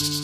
[0.00, 0.16] Buon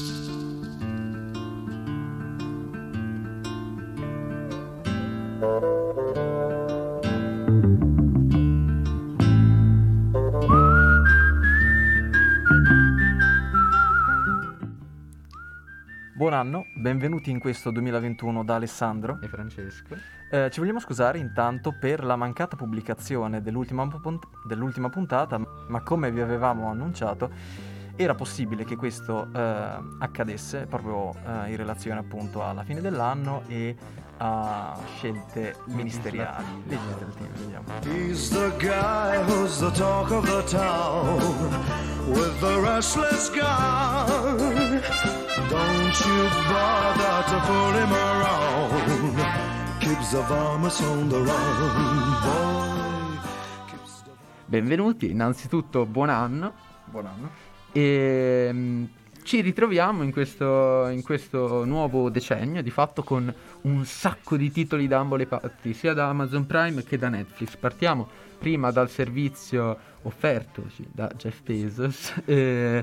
[16.32, 19.18] anno, benvenuti in questo 2021 da Alessandro.
[19.20, 19.94] e Francesco.
[20.30, 25.38] Eh, ci vogliamo scusare intanto per la mancata pubblicazione dell'ultima, punt- dell'ultima puntata,
[25.68, 27.30] ma come vi avevamo annunciato,
[27.96, 33.74] era possibile che questo eh, accadesse proprio eh, in relazione appunto alla fine dell'anno e
[34.18, 36.44] a scelte ministeriali.
[36.66, 37.62] legislative.
[37.82, 41.18] He's the guy who's the talk of the town
[42.08, 44.80] with the restless gun.
[45.48, 49.56] Don't you bother to pull him around.
[49.80, 53.20] Keeps the varmints on the run, boy.
[53.70, 54.10] Keeps the
[54.46, 56.52] Benvenuti, innanzitutto buon anno.
[56.86, 57.45] Buon anno.
[57.76, 58.84] E mm,
[59.22, 63.30] ci ritroviamo in questo, in questo nuovo decennio, di fatto con
[63.62, 67.54] un sacco di titoli da ambo le parti, sia da Amazon Prime che da Netflix.
[67.56, 72.82] Partiamo prima dal servizio offertoci da Jeff Bezos, eh,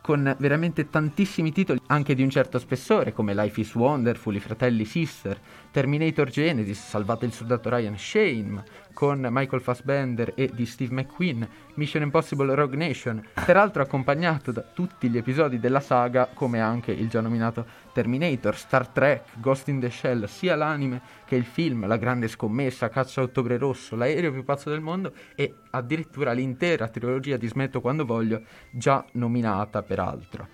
[0.00, 4.84] con veramente tantissimi titoli, anche di un certo spessore, come Life is Wonderful, I Fratelli
[4.84, 5.38] Sister,
[5.70, 8.64] Terminator Genesis, Salvate il soldato Ryan Shane,
[8.96, 15.10] con Michael Fassbender e di Steve McQueen, Mission Impossible Rogue Nation, peraltro accompagnato da tutti
[15.10, 19.90] gli episodi della saga, come anche il già nominato Terminator, Star Trek, Ghost in the
[19.90, 24.44] Shell, sia l'anime che il film, La Grande Scommessa, Caccia a Ottobre Rosso, L'aereo più
[24.44, 30.48] pazzo del mondo e addirittura l'intera trilogia di Smetto quando voglio, già nominata peraltro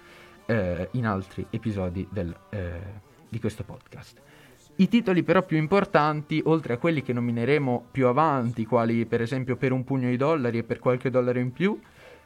[0.46, 2.80] eh, in altri episodi del, eh,
[3.28, 4.30] di questo podcast.
[4.82, 9.54] I titoli però più importanti, oltre a quelli che nomineremo più avanti, quali per esempio
[9.54, 11.78] Per un pugno di dollari e Per qualche dollaro in più,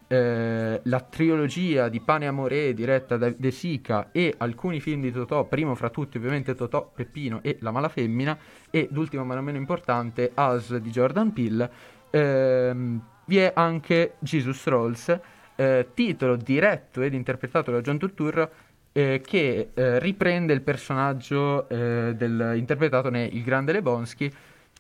[0.07, 5.45] eh, la trilogia di Pane Amore diretta da De Sica e alcuni film di Totò,
[5.45, 8.39] primo fra tutti ovviamente Totò, Peppino e La Mala Femmina,
[8.71, 11.71] e l'ultimo ma non meno importante Us di Jordan Peele,
[12.09, 15.21] ehm, vi è anche Jesus Rolls,
[15.57, 18.51] eh, titolo diretto ed interpretato da John Turturro
[18.97, 24.33] eh, che eh, riprende il personaggio eh, del, interpretato nei Il Grande Lebowski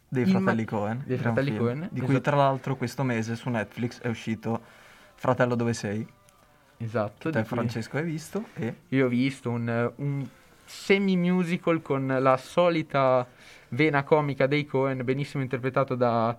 [0.08, 1.02] Dei fratelli ma- Cohen.
[1.04, 2.30] dei fratelli film, Cohen, Di cui esatto.
[2.30, 4.58] tra l'altro questo mese su Netflix è uscito
[5.16, 6.06] Fratello dove sei?
[6.78, 8.44] Esatto, Te cui Francesco hai visto?
[8.54, 10.26] E io ho visto un, un
[10.64, 13.26] semi-musical con la solita
[13.70, 16.34] vena comica dei Cohen, benissimo interpretato da,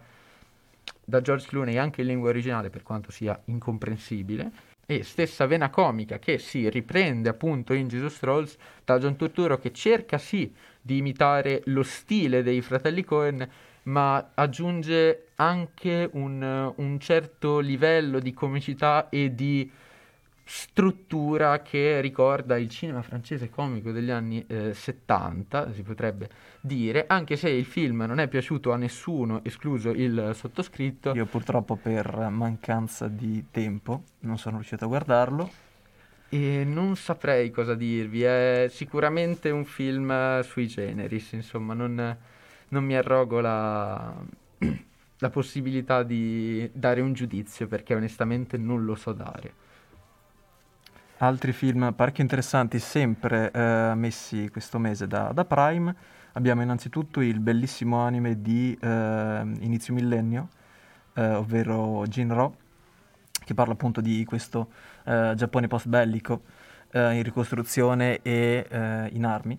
[1.06, 4.52] da George Clooney anche in lingua originale, per quanto sia incomprensibile.
[4.90, 8.56] E stessa vena comica che si riprende appunto in Jesus Rolls
[8.86, 10.50] da John Turturro che cerca sì
[10.82, 13.46] di imitare lo stile dei fratelli Cohen,
[13.84, 19.70] ma aggiunge anche un, un certo livello di comicità e di
[20.50, 26.30] struttura che ricorda il cinema francese comico degli anni eh, 70, si potrebbe
[26.62, 31.12] dire, anche se il film non è piaciuto a nessuno, escluso il sottoscritto.
[31.14, 35.52] io purtroppo per mancanza di tempo non sono riuscito a guardarlo.
[36.30, 42.18] E non saprei cosa dirvi, è sicuramente un film sui generis, insomma, non,
[42.70, 44.14] non mi arrogo la,
[45.20, 49.66] la possibilità di dare un giudizio perché onestamente non lo so dare.
[51.20, 55.96] Altri film parecchio interessanti sempre eh, messi questo mese da, da Prime.
[56.34, 60.50] Abbiamo innanzitutto il bellissimo anime di eh, Inizio Millennio,
[61.16, 62.58] eh, ovvero Jinro,
[63.44, 64.70] che parla appunto di questo
[65.06, 66.44] eh, Giappone post-bellico
[66.92, 69.58] eh, in ricostruzione e eh, in armi.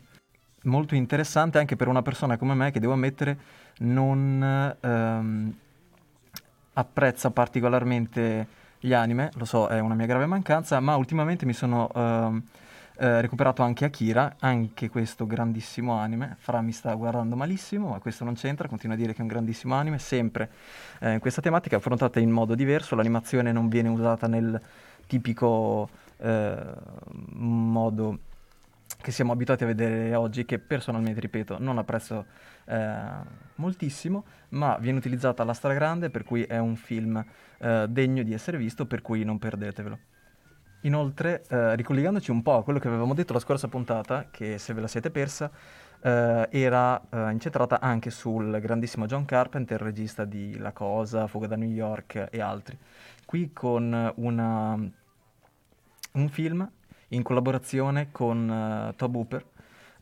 [0.63, 3.37] Molto interessante anche per una persona come me che devo ammettere
[3.79, 5.55] non ehm,
[6.75, 8.47] apprezza particolarmente
[8.81, 12.43] gli anime, lo so, è una mia grave mancanza, ma ultimamente mi sono ehm,
[12.99, 16.37] eh, recuperato anche Akira, anche questo grandissimo anime.
[16.39, 19.29] Fra mi sta guardando malissimo, ma questo non c'entra, continua a dire che è un
[19.29, 20.51] grandissimo anime, sempre
[21.01, 24.61] eh, in questa tematica affrontata in modo diverso, l'animazione non viene usata nel
[25.07, 25.89] tipico
[26.19, 26.57] eh,
[27.35, 28.19] modo
[29.01, 32.25] che siamo abituati a vedere oggi, che personalmente, ripeto, non apprezzo
[32.65, 32.97] eh,
[33.57, 37.25] moltissimo, ma viene utilizzata alla stragrande, per cui è un film
[37.59, 39.99] eh, degno di essere visto, per cui non perdetevelo.
[40.83, 44.73] Inoltre, eh, ricollegandoci un po' a quello che avevamo detto la scorsa puntata, che se
[44.75, 45.51] ve la siete persa,
[46.01, 51.57] eh, era eh, incentrata anche sul grandissimo John Carpenter, regista di La Cosa, Fuga da
[51.57, 52.79] New York e altri.
[53.25, 54.73] Qui con una,
[56.13, 56.71] un film
[57.09, 59.45] in collaborazione con eh, Tob Hooper,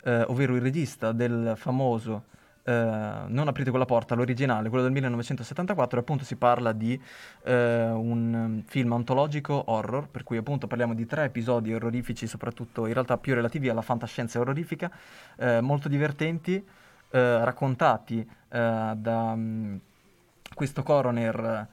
[0.05, 2.25] eh, ovvero il regista del famoso
[2.67, 7.01] eh, Non aprite quella porta, l'originale, quello del 1974, appunto si parla di
[7.45, 12.93] eh, un film antologico horror, per cui appunto parliamo di tre episodi orrorifici, soprattutto in
[12.93, 14.91] realtà più relativi alla fantascienza orrorifica,
[15.37, 16.65] eh, molto divertenti,
[17.09, 19.81] raccontati da mh,
[20.55, 21.67] questo coroner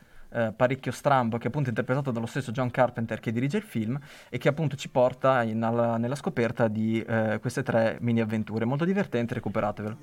[0.55, 3.99] parecchio strambo che è appunto interpretato dallo stesso John Carpenter che dirige il film
[4.29, 8.63] e che appunto ci porta in- alla- nella scoperta di eh, queste tre mini avventure.
[8.65, 9.97] Molto divertente, recuperatevelo.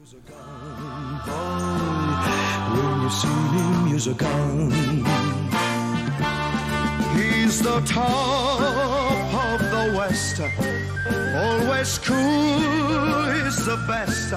[1.27, 4.71] When you see a gun.
[7.15, 8.61] He's the top
[9.35, 10.41] of the West.
[11.35, 14.35] Always cool, he's the best.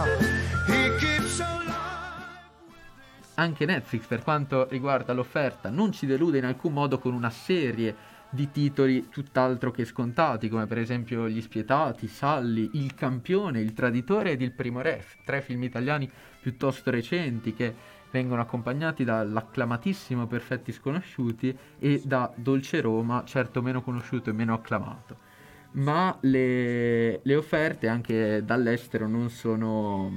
[0.68, 1.63] He keeps alive.
[3.35, 7.95] Anche Netflix, per quanto riguarda l'offerta, non ci delude in alcun modo con una serie
[8.33, 14.31] di titoli tutt'altro che scontati, come per esempio Gli Spietati, Salli, Il Campione, Il Traditore
[14.31, 16.09] ed Il Primo Re, tre film italiani
[16.41, 24.31] piuttosto recenti che vengono accompagnati dall'acclamatissimo Perfetti Sconosciuti e da Dolce Roma, certo meno conosciuto
[24.31, 25.18] e meno acclamato.
[25.74, 30.12] Ma le, le offerte anche dall'estero non sono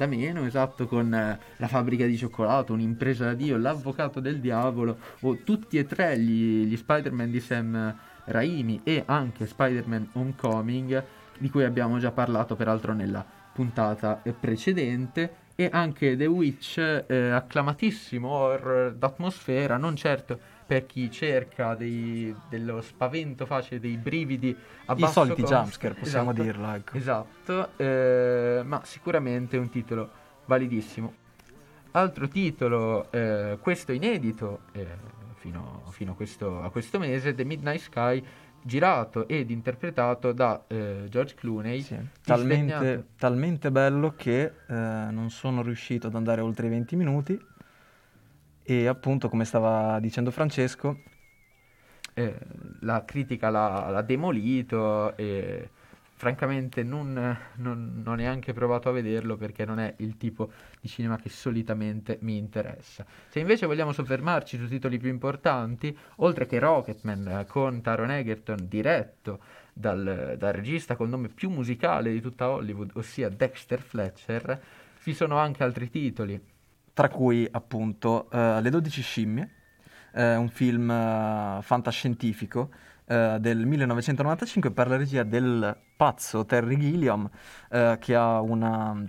[0.00, 4.96] da meno, esatto, con eh, la fabbrica di cioccolato, un'impresa da Dio, l'avvocato del diavolo,
[5.20, 7.94] o tutti e tre gli, gli Spider-Man di Sam
[8.24, 11.04] Raimi e anche Spider-Man Homecoming,
[11.36, 18.26] di cui abbiamo già parlato peraltro nella puntata precedente, e anche The Witch, eh, acclamatissimo
[18.26, 24.56] horror d'atmosfera, non certo per chi cerca dei- dello spavento facile, dei brividi
[24.86, 25.56] a I soliti costo.
[25.56, 26.44] jumpscare, possiamo Esatto.
[26.44, 26.96] dirlo, ecco.
[26.96, 30.08] Esatto, eh, ma sicuramente un titolo
[30.44, 31.12] validissimo.
[31.90, 34.86] Altro titolo, eh, questo inedito, eh,
[35.34, 38.24] fino, fino a, questo, a questo mese, The Midnight Sky,
[38.62, 41.80] girato ed interpretato da eh, George Clooney.
[41.82, 47.48] Sì, talmente, talmente bello che eh, non sono riuscito ad andare oltre i 20 minuti
[48.70, 51.00] e appunto come stava dicendo Francesco
[52.14, 52.38] eh,
[52.82, 55.70] la critica l'ha, l'ha demolito e
[56.14, 57.12] francamente non,
[57.56, 61.30] non- non ho neanche provato a vederlo perché non è il tipo di cinema che
[61.30, 63.04] solitamente mi interessa.
[63.28, 68.68] Se invece vogliamo soffermarci sui titoli più importanti, oltre che Rocketman eh, con Taron Egerton
[68.68, 69.40] diretto
[69.72, 74.62] dal, dal regista col nome più musicale di tutta Hollywood, ossia Dexter Fletcher,
[75.02, 76.58] ci sono anche altri titoli.
[76.92, 79.50] Tra cui appunto eh, Le 12 scimmie,
[80.12, 82.70] eh, un film eh, fantascientifico
[83.10, 87.28] del 1995 per la regia del pazzo Terry Gilliam,
[87.98, 89.04] che ha una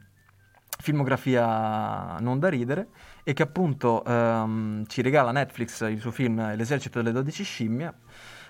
[0.82, 2.88] filmografia non da ridere
[3.24, 7.94] e che appunto ehm, ci regala Netflix il suo film L'esercito delle 12 scimmie,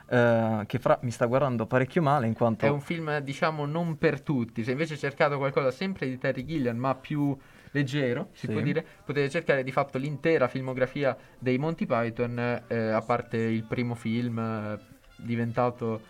[0.10, 2.66] eh, che fra mi sta guardando parecchio male in quanto...
[2.66, 4.63] È un film, diciamo, non per tutti.
[4.63, 7.38] Se invece cercate qualcosa sempre di Terry Gilliam, ma più
[7.72, 8.52] leggero, si Sì.
[8.54, 13.64] può dire, potete cercare di fatto l'intera filmografia dei Monty Python, eh, a parte il
[13.64, 14.80] primo film eh,
[15.16, 16.02] diventato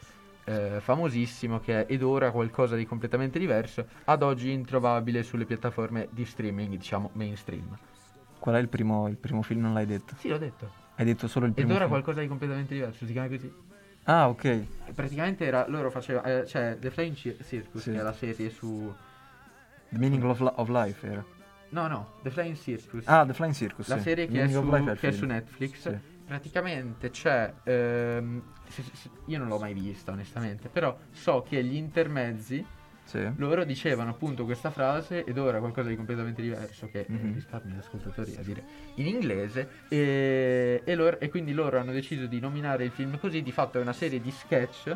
[0.46, 6.08] eh, famosissimo, che è Ed ora qualcosa di completamente diverso, ad oggi introvabile sulle piattaforme
[6.12, 7.78] di streaming, diciamo, mainstream.
[8.40, 9.62] Qual è il primo, il primo film?
[9.62, 10.16] Non l'hai detto.
[10.18, 10.69] Sì, l'ho detto.
[10.96, 11.92] Hai detto solo il Ed primo ora film.
[11.92, 13.54] qualcosa di completamente diverso, si chiama così.
[14.06, 14.66] Ah, ok.
[14.96, 17.92] Praticamente era, loro facevano, eh, cioè, The Flying Cir- Circus, Sì.
[17.92, 18.92] che è la serie su...
[19.90, 21.24] The Meaning of, of Life era.
[21.71, 23.07] No, no, The Flying Circus.
[23.07, 23.88] Ah, The Flying Circus.
[23.88, 24.03] la sì.
[24.03, 24.69] serie che è, su,
[25.00, 25.89] che è su Netflix.
[25.89, 25.97] Sì.
[26.25, 27.51] Praticamente c'è.
[27.63, 30.69] ehm, se- se- io non l'ho mai vista, onestamente.
[30.69, 32.65] Però so che gli intermezzi
[33.03, 33.29] Sì.
[33.38, 37.29] loro dicevano appunto questa frase ed ora qualcosa di completamente diverso che Mhm.
[37.29, 38.63] eh, risparmio gli ascoltatori a dire
[38.96, 43.41] in inglese e, e loro- e quindi loro hanno deciso di nominare il film così
[43.41, 44.96] di fatto è una serie di sketch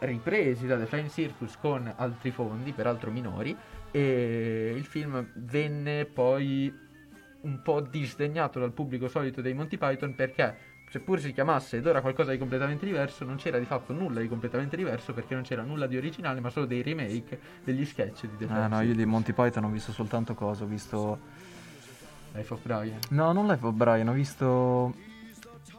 [0.00, 3.56] ripresi da The Flying Circus con altri fondi peraltro minori
[3.90, 6.72] e il film venne poi
[7.40, 10.56] un po' disdegnato dal pubblico solito dei Monty Python perché
[10.90, 14.28] seppur si chiamasse ed ora qualcosa di completamente diverso, non c'era di fatto nulla di
[14.28, 18.46] completamente diverso perché non c'era nulla di originale, ma solo dei remake degli sketch di
[18.46, 21.46] The Ah no, io di Monty Python ho visto soltanto cosa, ho visto...
[22.32, 22.98] Life of Brian.
[23.10, 24.94] No, non Life of Brian, ho visto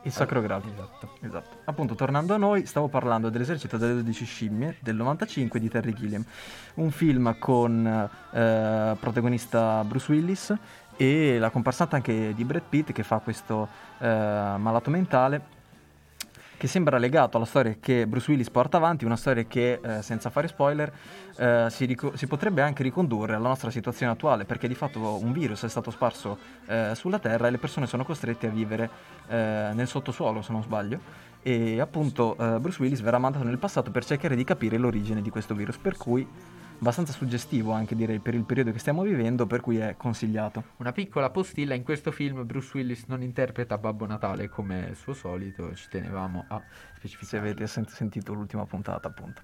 [0.04, 0.62] Il Sacro Graal.
[0.66, 1.10] Esatto.
[1.22, 1.58] Esatto.
[1.66, 6.24] Appunto, tornando a noi, stavo parlando dell'esercito delle 12 scimmie del 95 di Terry Gilliam,
[6.76, 10.56] un film con eh, protagonista Bruce Willis
[10.96, 13.68] e la comparsata anche di Brad Pitt che fa questo
[14.00, 15.58] eh, malato mentale
[16.60, 20.30] che sembra legato alla storia che Bruce Willis porta avanti, una storia che, eh, senza
[20.30, 20.92] fare spoiler,
[21.38, 25.32] eh, si, rico- si potrebbe anche ricondurre alla nostra situazione attuale, perché di fatto un
[25.32, 26.38] virus è stato sparso
[26.68, 28.89] eh, sulla Terra e le persone sono costrette a vivere
[29.30, 31.00] eh, nel sottosuolo, se non sbaglio,
[31.42, 35.30] e appunto eh, Bruce Willis verrà mandato nel passato per cercare di capire l'origine di
[35.30, 36.28] questo virus, per cui
[36.80, 40.64] abbastanza suggestivo anche direi per il periodo che stiamo vivendo, per cui è consigliato.
[40.78, 45.74] Una piccola postilla, in questo film Bruce Willis non interpreta Babbo Natale come suo solito,
[45.76, 46.62] ci tenevamo a
[46.96, 47.28] specificare.
[47.30, 49.42] Se avete sen- sentito l'ultima puntata appunto.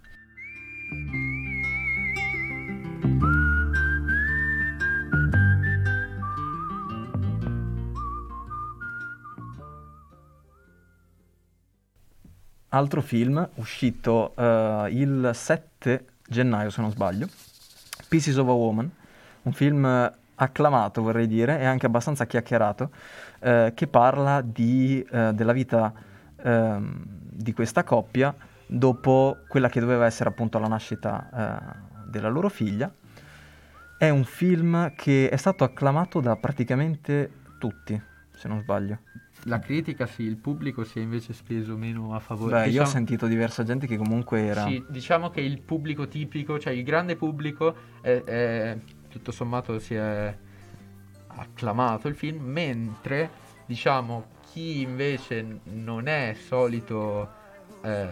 [12.70, 17.28] Altro film uscito uh, il 7 gennaio, se non sbaglio,
[18.08, 18.90] Pieces of a Woman,
[19.44, 22.92] un film acclamato vorrei dire e anche abbastanza chiacchierato,
[23.40, 25.94] uh, che parla di, uh, della vita
[26.44, 28.34] ehm, di questa coppia
[28.68, 31.74] dopo quella che doveva essere appunto la nascita
[32.06, 32.92] della loro figlia.
[33.98, 38.00] È un film che è stato acclamato da praticamente tutti,
[38.36, 39.05] se non sbaglio.
[39.48, 42.52] La critica sì, il pubblico si è invece speso meno a favore.
[42.52, 44.66] Beh, diciamo, io ho sentito diversa gente che comunque era...
[44.66, 49.94] Sì, diciamo che il pubblico tipico, cioè il grande pubblico, è, è, tutto sommato si
[49.94, 50.36] è
[51.28, 53.30] acclamato il film, mentre
[53.66, 57.44] diciamo chi invece non è solito
[57.82, 58.08] eh,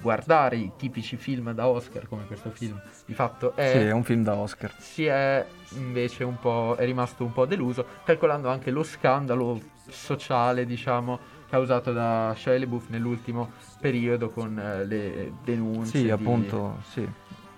[0.00, 4.04] guardare i tipici film da Oscar come questo film di fatto è, sì, è un
[4.04, 8.70] film da Oscar si è invece un po' è rimasto un po' deluso calcolando anche
[8.70, 11.18] lo scandalo sociale diciamo
[11.48, 16.10] causato da Shia LaBeouf nell'ultimo periodo con eh, le denunce sì di...
[16.10, 17.08] appunto sì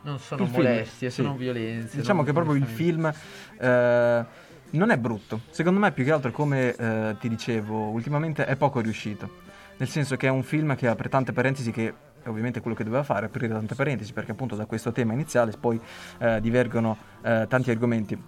[0.03, 1.43] non sono Il molestie, film, sono sì.
[1.45, 1.97] violenze.
[1.97, 3.13] diciamo che proprio il film
[3.59, 4.25] eh,
[4.71, 8.81] non è brutto secondo me più che altro come eh, ti dicevo ultimamente è poco
[8.81, 12.77] riuscito nel senso che è un film che apre tante parentesi che è ovviamente quello
[12.77, 15.81] che doveva fare, aprire tante parentesi, perché appunto da questo tema iniziale poi
[16.19, 18.23] eh, divergono eh, tanti argomenti.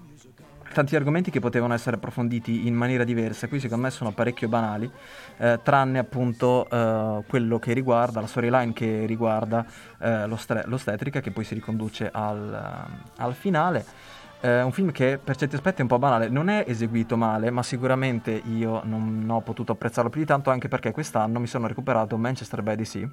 [0.73, 4.91] Tanti argomenti che potevano essere approfonditi in maniera diversa, qui secondo me sono parecchio banali,
[5.37, 9.67] eh, tranne appunto eh, quello che riguarda, la storyline che riguarda
[9.99, 12.87] eh, l'ostre- l'ostetrica, che poi si riconduce al,
[13.17, 13.85] al finale.
[14.41, 17.51] Eh, un film che per certi aspetti è un po' banale, non è eseguito male,
[17.51, 21.67] ma sicuramente io non ho potuto apprezzarlo più di tanto anche perché quest'anno mi sono
[21.67, 23.09] recuperato Manchester by the Sea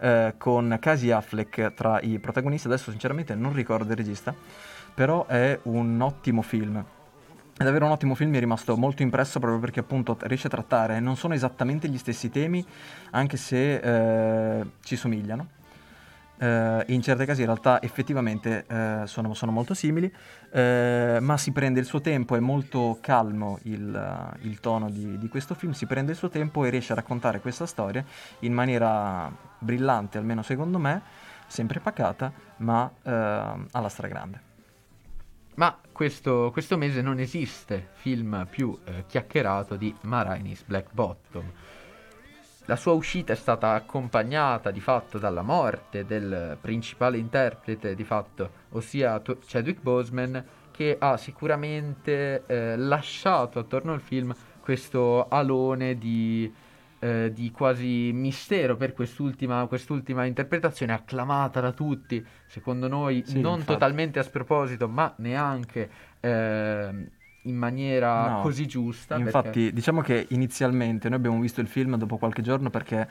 [0.00, 4.34] eh, con Casey Affleck tra i protagonisti, adesso sinceramente non ricordo il regista,
[4.94, 6.84] però è un ottimo film.
[7.56, 10.50] È davvero un ottimo film, mi è rimasto molto impresso proprio perché appunto riesce a
[10.50, 12.64] trattare, non sono esattamente gli stessi temi,
[13.10, 13.74] anche se
[14.60, 15.58] eh, ci somigliano.
[16.38, 20.10] Eh, in certi casi in realtà effettivamente eh, sono, sono molto simili,
[20.50, 25.18] eh, ma si prende il suo tempo, è molto calmo il, eh, il tono di,
[25.18, 28.02] di questo film, si prende il suo tempo e riesce a raccontare questa storia
[28.38, 31.02] in maniera brillante, almeno secondo me,
[31.46, 33.10] sempre pacata, ma eh,
[33.72, 34.48] alla stragrande.
[35.60, 41.52] Ma questo, questo mese non esiste film più eh, chiacchierato di Marainis Black Bottom.
[42.64, 48.50] La sua uscita è stata accompagnata di fatto dalla morte del principale interprete di fatto,
[48.70, 56.50] ossia Chadwick Boseman, che ha sicuramente eh, lasciato attorno al film questo alone di,
[57.00, 63.40] eh, di quasi mistero per quest'ultima, quest'ultima interpretazione acclamata da tutti, secondo noi Sì, non
[63.40, 63.64] infatti.
[63.64, 65.90] totalmente a sproposito, ma neanche
[66.20, 67.10] ehm,
[67.42, 69.20] in maniera No, così giusta.
[69.20, 73.08] Infatti, perché- diciamo che inizialmente noi abbiamo visto il film dopo qualche giorno perché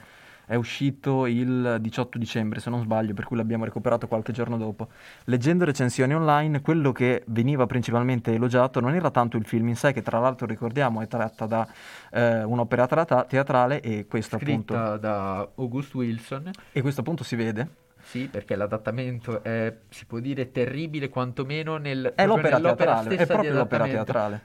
[0.49, 4.87] è uscito il 18 dicembre, se non sbaglio, per cui l'abbiamo recuperato qualche giorno dopo.
[5.25, 9.93] Leggendo recensioni online, quello che veniva principalmente elogiato non era tanto il film in sé,
[9.93, 11.67] che tra l'altro ricordiamo è tratta da
[12.11, 16.49] eh, un'opera teatra- teatrale e questo, appunto, scritta da August Wilson.
[16.71, 17.67] e questo appunto si vede.
[18.01, 23.53] Sì, perché l'adattamento è, si può dire, terribile, quantomeno nel, È l'opera teatrale, è proprio
[23.53, 24.41] l'opera teatrale.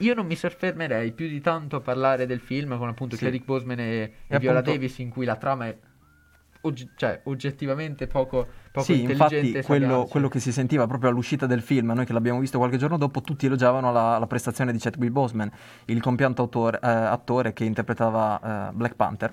[0.00, 3.24] Io non mi soffermerei più di tanto a parlare del film con appunto Sì.
[3.24, 5.76] Chadwick Boseman e, e E Viola appunto- Davis, in cui la trama è
[6.62, 11.46] oggi- cioè, oggettivamente poco, poco Sì, intelligente infatti quello, quello che si sentiva proprio all'uscita
[11.46, 14.78] del film, noi che l'abbiamo visto qualche giorno dopo, tutti elogiavano la, la prestazione di
[14.78, 15.50] Chadwick Boseman,
[15.86, 19.32] il compianto autore- eh, attore che interpretava eh, Black Panther.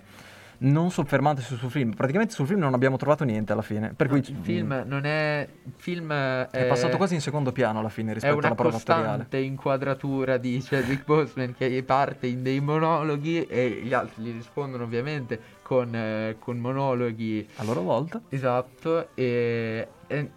[0.60, 4.14] Non soffermandosi sul film, praticamente sul film non abbiamo trovato niente alla fine, per No,
[4.14, 5.48] cui il film non è...
[5.66, 8.56] Il film è, è passato quasi in secondo piano alla fine È rispetto una alla
[8.56, 9.06] prova attoriale.
[9.06, 14.84] costante inquadratura di Chadwick Boseman che parte in dei monologhi e gli altri gli rispondono
[14.84, 18.22] ovviamente con, eh, con monologhi A loro volta.
[18.30, 20.28] Esatto, e è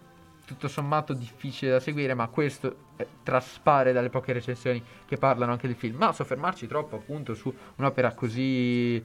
[0.45, 5.67] tutto sommato difficile da seguire, ma questo eh, traspare dalle poche recensioni che parlano anche
[5.67, 5.97] del film.
[5.97, 9.03] Ma soffermarci troppo appunto su un'opera così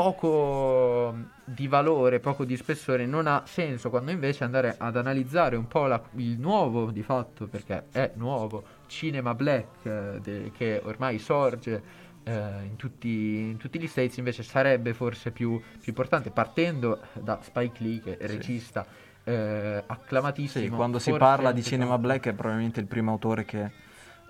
[0.00, 5.66] poco di valore, poco di spessore, non ha senso quando invece andare ad analizzare un
[5.66, 11.18] po' la- il nuovo di fatto, perché è nuovo, cinema black eh, de- che ormai
[11.18, 12.32] sorge eh,
[12.64, 13.08] in, tutti,
[13.50, 18.16] in tutti gli States invece sarebbe forse più, più importante, partendo da Spike Lee che
[18.18, 18.32] è Sì.
[18.36, 18.84] regista
[19.24, 20.76] eh, Sì, acclamatissimo.
[20.76, 23.70] quando si parla di cinema black è probabilmente il primo autore che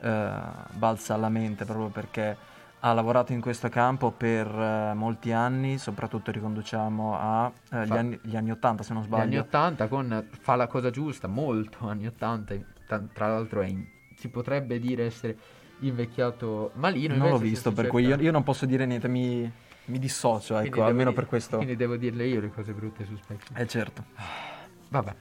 [0.00, 0.30] eh,
[0.72, 2.36] balza alla mente proprio perché
[2.86, 8.18] ha lavorato in questo campo per eh, molti anni, soprattutto riconduciamo a eh, gli, anni,
[8.22, 9.40] gli anni 80 se non Negli anni sbaglio.
[9.42, 12.54] 80 con Fa la cosa giusta, molto anni 80,
[12.86, 15.36] tra, l'altro è in- si potrebbe dire essere
[15.80, 17.16] invecchiato malino.
[17.16, 19.50] non l'ho visto, per cui io, io non posso dire niente, mi,
[19.86, 21.56] mi dissocio, quindi ecco, almeno di- per questo.
[21.56, 23.46] Quindi devo dirle io le cose brutte su Spike.
[23.54, 24.04] Eh certo.
[24.90, 25.14] Vabbè.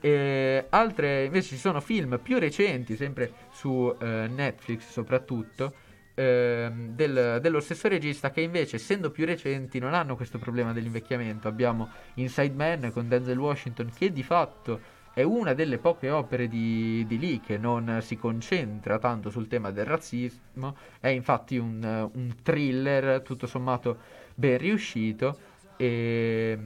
[0.00, 5.74] E altre invece ci sono film più recenti, sempre su eh, Netflix soprattutto,
[6.18, 11.46] ehm, del- dello stesso regista che invece essendo più recenti non hanno questo problema dell'invecchiamento.
[11.46, 17.04] Abbiamo Inside Man con Denzel Washington che di fatto è una delle poche opere di,
[17.06, 22.34] di Lee che non si concentra tanto sul tema del razzismo, è infatti un, un
[22.42, 23.98] thriller tutto sommato
[24.34, 25.38] ben riuscito
[25.76, 26.58] e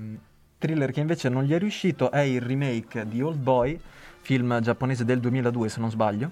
[0.59, 3.79] Thriller che invece non gli è riuscito è il remake di Old Boy,
[4.21, 6.31] film giapponese del 2002 se non sbaglio.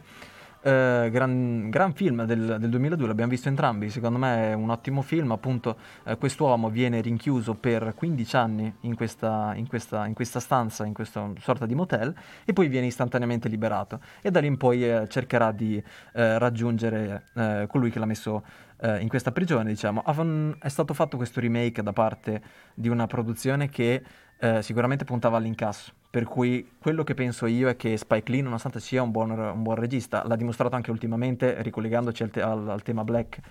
[0.62, 5.00] Eh, gran, gran film del, del 2002, l'abbiamo visto entrambi, secondo me è un ottimo
[5.00, 10.38] film, appunto eh, quest'uomo viene rinchiuso per 15 anni in questa, in questa- in questa
[10.38, 12.14] stanza, in questa sorta di motel
[12.44, 17.24] e poi viene istantaneamente liberato e da lì in poi eh, cercherà di eh, raggiungere
[17.34, 18.44] eh, colui che l'ha messo
[18.80, 20.02] eh, in questa prigione, diciamo.
[20.58, 22.42] È stato fatto questo remake da parte
[22.74, 24.02] di una produzione che
[24.40, 25.92] eh, sicuramente puntava all'incasso.
[26.10, 29.62] Per cui quello che penso io è che Spike Lee, nonostante sia un buon, un
[29.62, 33.42] buon regista, l'ha dimostrato anche ultimamente, ricollegandoci al, te- al- al tema Black, eh,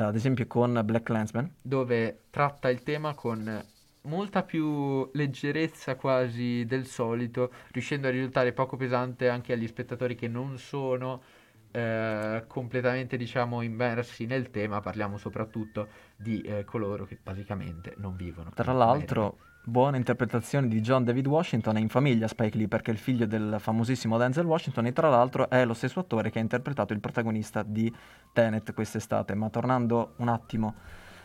[0.00, 1.54] ad esempio con Black Clansman.
[1.60, 3.64] dove tratta il tema con
[4.02, 10.28] molta più leggerezza quasi del solito, riuscendo a risultare poco pesante anche agli spettatori che
[10.28, 11.22] non sono
[11.70, 14.80] eh, completamente, diciamo, immersi nel tema.
[14.80, 18.50] Parliamo soprattutto di eh, coloro che basicamente non vivono.
[18.54, 22.94] Tra l'altro, buona interpretazione di John David Washington è in famiglia Spike Lee perché è
[22.94, 26.42] il figlio del famosissimo Denzel Washington e tra l'altro è lo stesso attore che ha
[26.42, 27.92] interpretato il protagonista di
[28.32, 29.34] Tenet quest'estate.
[29.34, 30.74] Ma tornando un attimo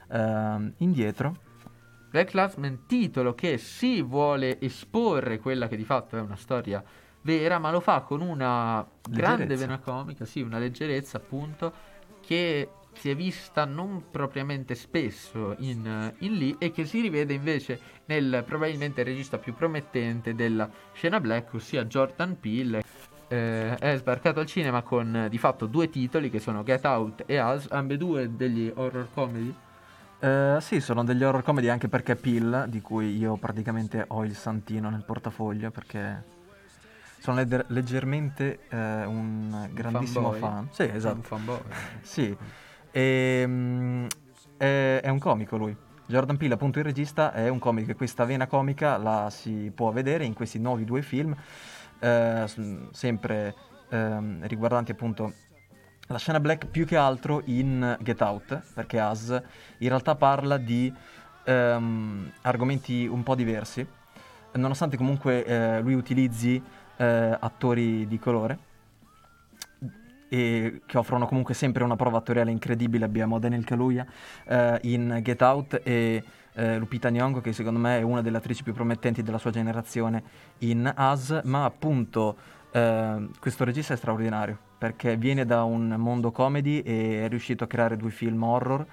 [0.09, 1.47] ehm, indietro,
[2.09, 6.83] Black Clansman, titolo che si vuole esporre quella che di fatto è una storia
[7.21, 9.65] vera, ma lo fa con una grande Leggerezza.
[9.65, 11.71] vena comica, sì, una leggerezza appunto,
[12.21, 17.79] che si è vista non propriamente spesso in, in Lee e che si rivede invece
[18.05, 22.83] nel probabilmente regista più promettente della scena black, ossia Jordan Peele.
[23.31, 27.39] Eh, è sbarcato al cinema con di fatto due titoli che sono Get Out e
[27.39, 29.53] Us, ambedue degli horror comedy.
[30.21, 34.35] Eh, sì, sono degli horror comedy anche perché Pill, di cui io praticamente ho il
[34.35, 36.23] santino nel portafoglio perché
[37.19, 40.39] sono legger- leggermente eh, un grandissimo fanboy.
[40.39, 40.67] fan.
[40.71, 41.21] Sì, Un esatto.
[41.21, 41.59] fanboy.
[42.01, 42.37] Sì,
[42.91, 44.05] e, mm,
[44.57, 45.75] è, è un comico lui.
[46.05, 47.91] Jordan Peele, appunto il regista, è un comico.
[47.91, 51.35] E questa vena comica la si può vedere in questi nuovi due film,
[51.99, 52.45] eh,
[52.91, 53.55] sempre
[53.89, 55.33] ehm, riguardanti appunto
[56.07, 59.29] la scena black più che altro in Get Out, perché As
[59.77, 60.91] in realtà parla di
[61.43, 63.87] ehm, argomenti un po' diversi,
[64.53, 66.59] nonostante comunque eh, lui utilizzi
[66.97, 68.68] eh, attori di colore
[70.29, 73.05] e che offrono comunque sempre una prova attoriale incredibile.
[73.05, 74.05] Abbiamo Daniel Kaluuya
[74.45, 78.63] eh, in Get Out e eh, Lupita Nyong'o che secondo me è una delle attrici
[78.63, 80.23] più promettenti della sua generazione
[80.59, 82.37] in Us, ma appunto
[82.71, 87.67] eh, questo regista è straordinario perché viene da un mondo comedy e è riuscito a
[87.67, 88.85] creare due film horror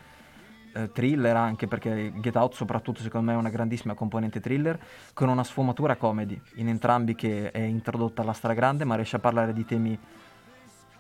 [0.73, 4.79] eh, thriller anche perché Get Out soprattutto secondo me è una grandissima componente thriller
[5.15, 9.53] con una sfumatura comedy in entrambi che è introdotta alla stragrande ma riesce a parlare
[9.53, 9.99] di temi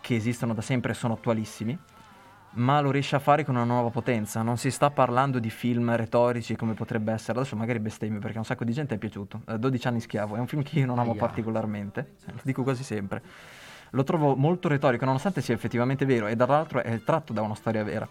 [0.06, 1.76] che esistono da sempre e sono attualissimi
[2.58, 5.94] ma lo riesce a fare con una nuova potenza non si sta parlando di film
[5.96, 9.42] retorici come potrebbe essere adesso magari bestemmio perché a un sacco di gente è piaciuto
[9.48, 11.18] Eh, 12 anni schiavo è un film che io non amo Aia.
[11.20, 13.20] particolarmente lo dico quasi sempre
[13.90, 17.82] lo trovo molto retorico nonostante sia effettivamente vero e dall'altro è tratto da una storia
[17.82, 18.08] vera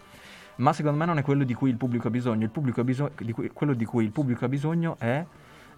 [0.56, 2.42] ma secondo me non è quello di cui il pubblico ha bisogno.
[2.44, 5.22] Il pubblico ha biso- di cui- quello di cui il pubblico ha bisogno è,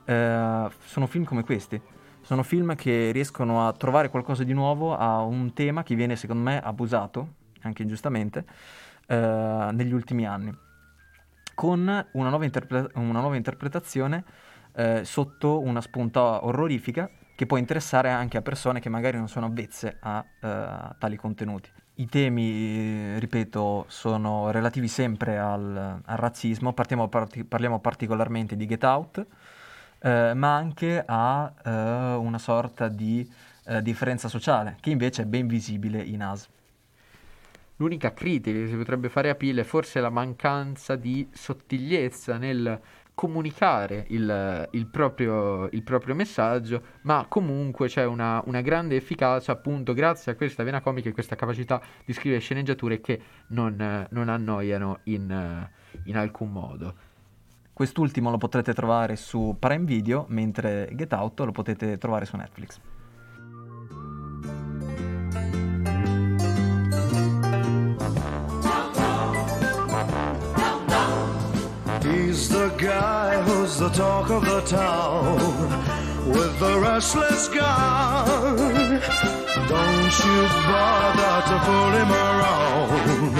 [0.04, 1.81] eh, sono film come questi.
[2.29, 6.43] Sono film che riescono a trovare qualcosa di nuovo a un tema che viene secondo
[6.43, 8.45] me abusato, anche ingiustamente,
[9.07, 10.55] eh, negli ultimi anni.
[11.55, 11.81] Con
[12.12, 14.25] una nuova, interpre- una nuova interpretazione
[14.75, 19.47] eh, sotto una spunta orrorifica che può interessare anche a persone che magari non sono
[19.47, 21.71] avvezze a eh, tali contenuti.
[21.95, 28.85] I temi, ripeto, sono relativi sempre al, al razzismo, Partiamo parti- parliamo particolarmente di Get
[28.85, 29.27] Out,
[30.00, 31.70] eh, ma anche a eh,
[32.14, 33.28] una sorta di
[33.66, 36.48] eh, differenza sociale, che invece è ben visibile in As.
[37.76, 42.80] L'unica critica che si potrebbe fare a Peel è forse la mancanza di sottigliezza nel
[43.14, 49.92] comunicare il, il, proprio, il, proprio, messaggio, ma comunque c'è una, una, grande efficacia appunto
[49.92, 55.00] grazie a questa vena comica e questa capacità di scrivere sceneggiature che non, non annoiano
[55.04, 55.68] in,
[56.04, 56.94] in alcun modo.
[57.79, 62.81] Quest'ultimo lo potrete trovare su Prime Video, mentre Get Out lo potete trovare su Netflix.
[72.03, 75.38] He's the guy who's the talk of the town
[76.27, 79.01] with the restless gun.
[79.69, 83.38] Don't you bother to pull him around.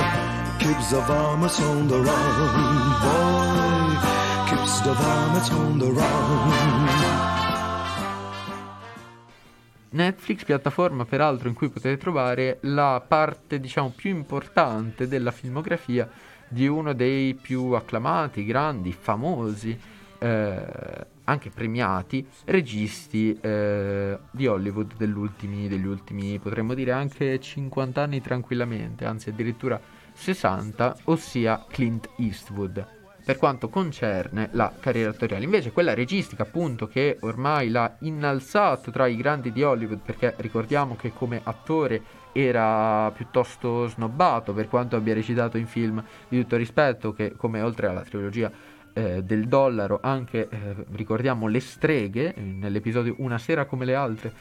[0.61, 4.17] Keeps the varmints on the run, boy.
[4.68, 6.88] Keeps the varmints on the run.
[9.92, 16.07] Netflix, piattaforma peraltro in cui potete trovare la parte diciamo più importante della filmografia
[16.48, 19.78] di uno dei più acclamati, grandi, famosi,
[20.18, 28.20] eh, anche premiati registi eh, di Hollywood ultimi, degli ultimi, potremmo dire anche 50 anni
[28.20, 29.81] tranquillamente, anzi addirittura
[30.12, 32.97] 60, ossia Clint Eastwood.
[33.28, 39.06] Per quanto concerne la carriera attoriale, invece quella registica, appunto, che ormai l'ha innalzato tra
[39.06, 42.00] i grandi di Hollywood, perché ricordiamo che come attore
[42.32, 47.88] era piuttosto snobbato per quanto abbia recitato in film di tutto rispetto che come oltre
[47.88, 48.50] alla trilogia
[48.94, 54.32] eh, del dollaro anche eh, ricordiamo le streghe nell'episodio Una sera come le altre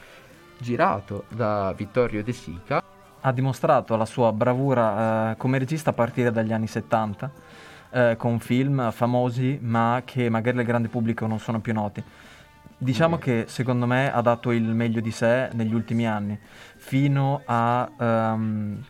[0.56, 2.82] girato da Vittorio De Sica.
[3.20, 7.47] Ha dimostrato la sua bravura eh, come regista a partire dagli anni 70
[7.90, 12.02] eh, con film famosi ma che magari al grande pubblico non sono più noti
[12.80, 13.20] Diciamo mm.
[13.20, 16.38] che secondo me ha dato il meglio di sé negli ultimi anni,
[16.76, 18.80] fino a um,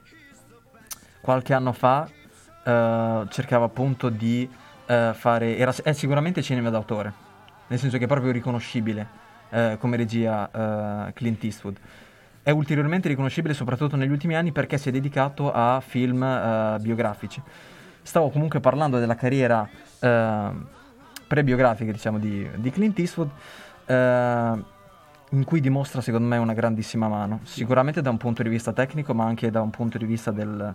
[1.23, 4.47] qualche anno fa uh, cercava appunto di
[4.87, 7.13] uh, fare, era, è sicuramente cinema d'autore,
[7.69, 9.09] nel senso che è proprio riconoscibile
[9.49, 11.79] uh, come regia Clint Eastwood.
[12.43, 16.19] È ulteriormente riconoscibile soprattutto negli ultimi anni perché si è dedicato a film
[16.79, 17.43] biografici.
[18.09, 19.69] Stavo comunque parlando della carriera
[21.27, 23.29] pre-biografica diciamo di, di Clint Eastwood
[23.85, 24.65] eh,
[25.29, 29.13] in cui dimostra secondo me una grandissima mano, sicuramente da un punto di vista tecnico
[29.13, 30.75] ma anche da un punto di vista del,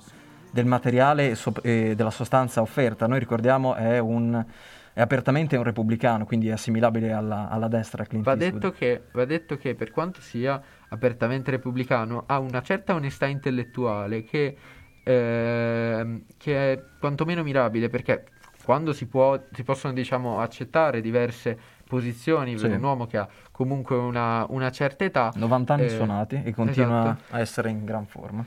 [0.52, 3.08] del materiale e, so- e, della sostanza offerta.
[3.08, 4.46] Noi ricordiamo è, un,
[4.94, 8.06] è apertamente un repubblicano, quindi è assimilabile alla, alla destra.
[8.06, 12.94] Clint va, detto che, va detto che per quanto sia apertamente repubblicano ha una certa
[12.94, 14.56] onestà intellettuale che,
[15.04, 18.26] eh, che è quantomeno mirabile perché
[18.64, 22.68] quando si, può, si possono diciamo, accettare diverse posizioni sì.
[22.68, 25.32] per un uomo che ha comunque una, una certa età.
[25.36, 27.36] 90 anni eh, suonati e continua esatto.
[27.36, 28.46] a essere in gran forma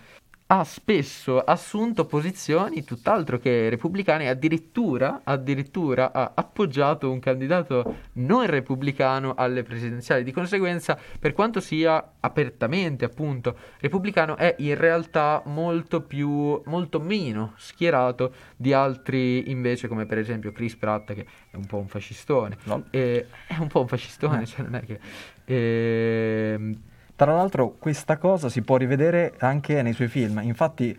[0.48, 9.34] ha spesso assunto posizioni tutt'altro che repubblicane, addirittura, addirittura ha appoggiato un candidato non repubblicano
[9.34, 10.22] alle presidenziali.
[10.22, 17.54] Di conseguenza, per quanto sia apertamente appunto repubblicano, è in realtà molto più, molto meno
[17.56, 22.56] schierato di altri invece, come per esempio Chris Pratt, che è un po' un fascistone.
[22.64, 22.84] No.
[22.90, 24.46] E, è un po' un fascistone, eh.
[24.46, 25.00] cioè non è che...
[25.44, 30.96] Eh, tra l'altro questa cosa si può rivedere anche nei suoi film, infatti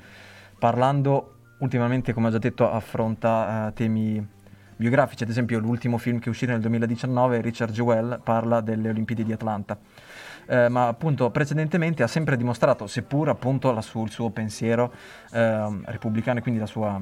[0.60, 4.36] parlando ultimamente, come ho già detto, affronta uh, temi
[4.75, 9.32] biografici, ad esempio l'ultimo film che uscito nel 2019, Richard Jewell, parla delle Olimpiadi di
[9.32, 9.77] Atlanta.
[10.49, 14.93] Eh, ma appunto precedentemente ha sempre dimostrato, seppur appunto su, il suo pensiero
[15.32, 17.01] eh, repubblicano e quindi la sua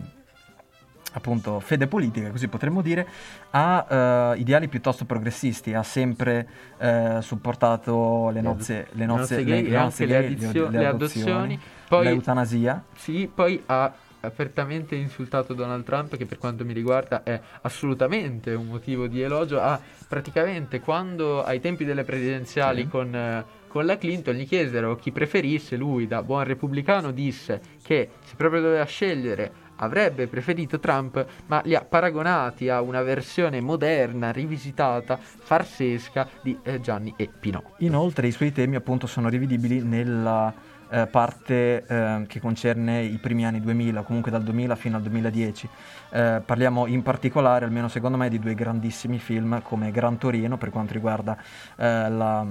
[1.16, 3.08] appunto fede politica, così potremmo dire,
[3.52, 6.48] ha uh, ideali piuttosto progressisti, ha sempre
[6.78, 12.04] uh, supportato le nozze, le nozze, gay, le, le, nozze le, adizio- le, adozioni, poi,
[12.04, 12.84] l'eutanasia.
[12.96, 18.68] Sì, poi ha apertamente insultato Donald Trump, che per quanto mi riguarda è assolutamente un
[18.68, 19.62] motivo di elogio.
[19.62, 22.88] Ha praticamente quando ai tempi delle presidenziali sì.
[22.88, 28.10] con, eh, con la Clinton gli chiesero chi preferisse, lui da buon repubblicano disse che
[28.24, 34.32] se proprio doveva scegliere avrebbe preferito Trump, ma li ha paragonati a una versione moderna,
[34.32, 37.62] rivisitata, farsesca di eh, Gianni e Pinò.
[37.80, 40.54] Inoltre i suoi temi appunto sono rivedibili nella
[40.90, 45.70] eh, parte eh, che concerne i primi anni 2000, comunque dal 2000 fino al 2010.
[46.12, 50.70] Eh, parliamo in particolare, almeno secondo me, di due grandissimi film come Gran Torino per
[50.70, 51.38] quanto riguarda
[51.76, 52.46] eh, la,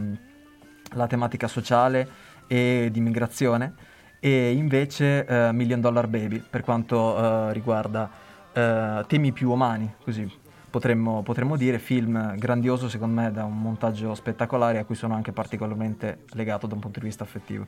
[0.94, 3.92] la tematica sociale e di immigrazione
[4.24, 8.10] e invece uh, Million Dollar Baby per quanto uh, riguarda
[8.54, 10.26] uh, temi più umani, così
[10.70, 15.32] potremmo, potremmo, dire, film grandioso secondo me da un montaggio spettacolare a cui sono anche
[15.32, 17.66] particolarmente legato da un punto di vista affettivo.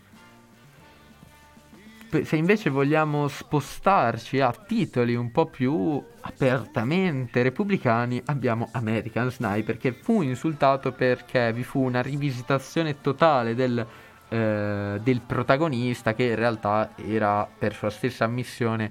[2.22, 9.92] Se invece vogliamo spostarci a titoli un po' più apertamente repubblicani, abbiamo American Sniper, che
[9.92, 13.86] fu insultato perché vi fu una rivisitazione totale del,
[14.28, 18.90] eh, del protagonista, che in realtà era per sua stessa ammissione.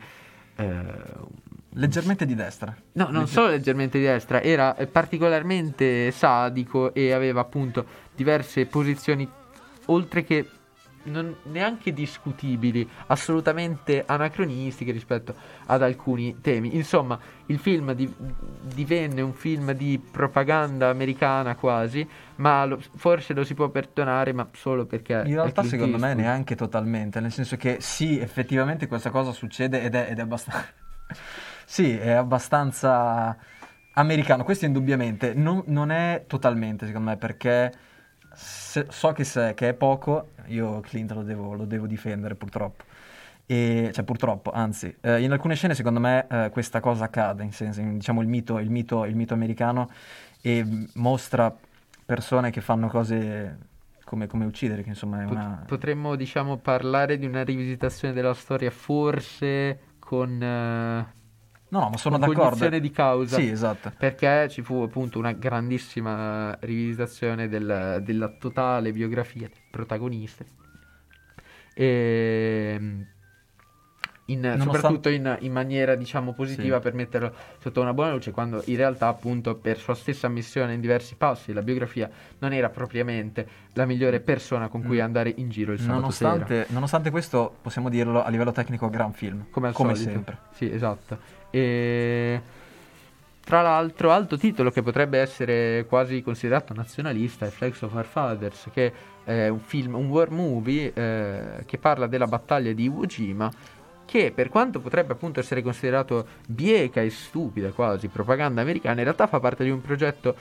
[0.56, 0.84] eh,
[1.78, 2.74] Leggermente di destra.
[2.94, 9.30] No, non Legger- solo leggermente di destra, era particolarmente sadico e aveva appunto diverse posizioni,
[9.88, 10.48] oltre che
[11.06, 15.34] non neanche discutibili, assolutamente anacronistiche rispetto
[15.66, 16.76] ad alcuni temi.
[16.76, 18.14] Insomma, il film di-
[18.62, 24.48] divenne un film di propaganda americana quasi, ma lo- forse lo si può perdonare, ma
[24.54, 25.24] solo perché...
[25.26, 29.96] In realtà secondo me neanche totalmente, nel senso che sì, effettivamente questa cosa succede ed
[29.96, 30.66] è, ed è abbastanza...
[31.66, 33.38] sì, è abbastanza
[33.94, 37.72] americano, questo indubbiamente, non, non è totalmente secondo me perché
[38.36, 42.84] se- so che, se- che è poco, io Clint lo devo, lo devo difendere purtroppo.
[43.48, 47.52] E, cioè purtroppo, anzi, eh, in alcune scene secondo me eh, questa cosa accade, in
[47.52, 49.90] senso, in- diciamo il mito, il mito, il mito americano
[50.42, 51.56] e mostra
[52.06, 53.58] persone che fanno cose
[54.04, 55.64] come, come uccidere, che insomma è una...
[55.66, 60.42] Potremmo, diciamo, parlare di una rivisitazione della storia, forse con...
[60.42, 61.24] eh,
[61.70, 62.80] No, no, ma sono con d'accordo.
[62.80, 63.36] di causa.
[63.38, 63.92] Sì, esatto.
[63.98, 70.46] Perché ci fu appunto una grandissima rivisitazione del- della totale biografia del protagonista.
[71.74, 72.80] E,
[74.28, 76.82] in- Nonostante- soprattutto in, in maniera diciamo positiva Sì.
[76.82, 80.82] per metterlo sotto una buona luce quando in realtà appunto per sua stessa missione in
[80.82, 85.02] diversi passi la biografia non era propriamente la migliore persona con cui Mm.
[85.04, 89.46] andare in giro il sabato Nonostante, nonostante questo, possiamo dirlo a livello tecnico, gran film.
[89.52, 89.96] come al solito.
[90.00, 90.38] sempre.
[90.54, 91.20] Sì, esatto.
[91.56, 92.42] E
[93.46, 98.70] tra l'altro, alto titolo che potrebbe essere quasi considerato nazionalista è Flags of Our Fathers,
[98.74, 98.92] che
[99.24, 103.50] è un film, un war movie eh, che parla della battaglia di Iwo Jima,
[104.04, 109.28] che per quanto potrebbe appunto essere considerato bieca e stupida quasi propaganda americana, in realtà
[109.28, 110.36] fa parte di un progetto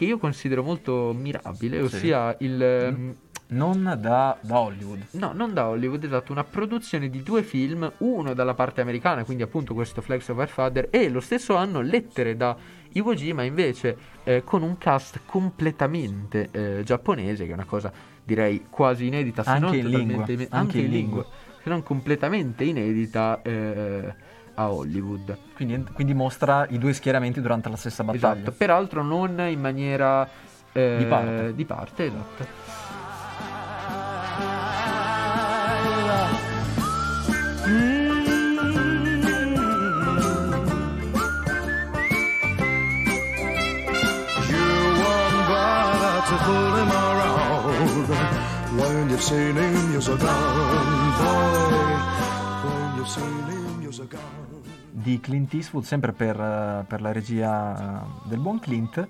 [0.00, 2.94] che io considero molto mirabile, ossia il...
[2.96, 3.10] Mm.
[3.48, 5.08] Non da, da Hollywood.
[5.10, 9.42] No, non da Hollywood, esatto, una produzione di due film, uno dalla parte americana, quindi
[9.42, 12.56] appunto questo Flags of Our Father, e lo stesso anno Lettere da
[12.92, 17.92] Iwo Jima invece eh, con un cast completamente eh, giapponese, che è una cosa
[18.24, 21.22] direi quasi inedita, se Anche non in lingua, anche anche in lingua.
[21.22, 21.26] lingua,
[21.62, 24.14] se non completamente inedita eh,
[24.60, 25.36] a Hollywood.
[25.54, 28.40] Quindi, quindi mostra i due schieramenti durante la stessa battaglia.
[28.40, 30.28] Esatto, peraltro non in maniera
[30.72, 31.54] eh, Di parte.
[31.54, 32.78] di parte, esatto.
[49.10, 51.90] You him seen him, you're so gone, boy.
[52.64, 54.39] When you've seen him, you're so gone.
[54.92, 59.08] Di Clint Eastwood, sempre per, eh, per la regia eh, del buon Clint,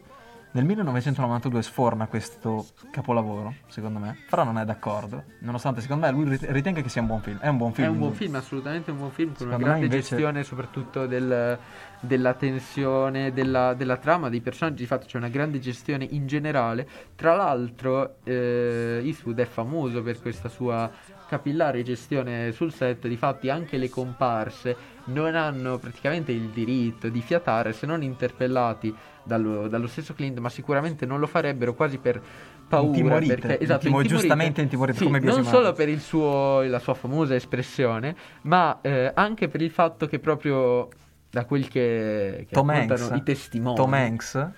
[0.53, 4.16] nel 1992 sforna questo capolavoro, secondo me.
[4.27, 7.38] Fra non è d'accordo, nonostante secondo me lui rit- ritenga che sia un buon film.
[7.38, 7.87] È un buon film.
[7.87, 11.07] È un buon film, assolutamente un buon film, con Secondo una grande invece- gestione soprattutto
[11.07, 11.57] del-
[12.01, 16.87] della tensione, della, della trama, dei personaggi, di fatto c'è una grande gestione in generale.
[17.14, 20.90] Tra l'altro eh, Eastwood è famoso per questa sua
[21.31, 27.73] capillare gestione sul set, difatti anche le comparse non hanno praticamente il diritto di fiatare
[27.73, 32.21] se non interpellati dallo, dallo stesso Clint, ma sicuramente non lo farebbero quasi per
[32.66, 32.88] paura.
[32.88, 34.14] Intimorite, perché, esatto, intimo- intimorite.
[34.16, 35.57] giustamente intimorite, Sì, come non biasimato.
[35.57, 40.19] solo per il suo, la sua famosa espressione, ma eh, anche per il fatto che
[40.19, 40.88] proprio
[41.31, 43.77] da quel che, che Tom Hanks, i testimoni.
[43.77, 44.49] Tom Hanks,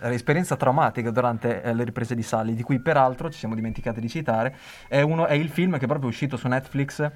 [0.00, 4.08] esperienza traumatica durante eh, le riprese di Sally, di cui peraltro ci siamo dimenticati di
[4.08, 4.56] citare,
[4.88, 7.10] è, uno- è il film che è proprio uscito su Netflix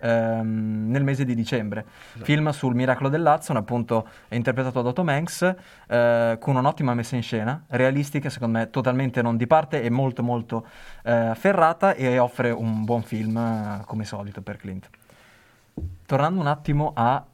[0.00, 1.84] ehm, nel mese di dicembre.
[2.10, 2.24] Esatto.
[2.24, 5.54] Film sul miracolo dell'Hudson, appunto è interpretato da Tom Hanks,
[5.88, 10.22] eh, con un'ottima messa in scena, realistica, secondo me totalmente non di parte e molto
[10.22, 10.66] molto
[11.04, 14.88] eh, ferrata e offre un buon film eh, come solito per Clint.
[16.06, 17.24] Tornando un attimo al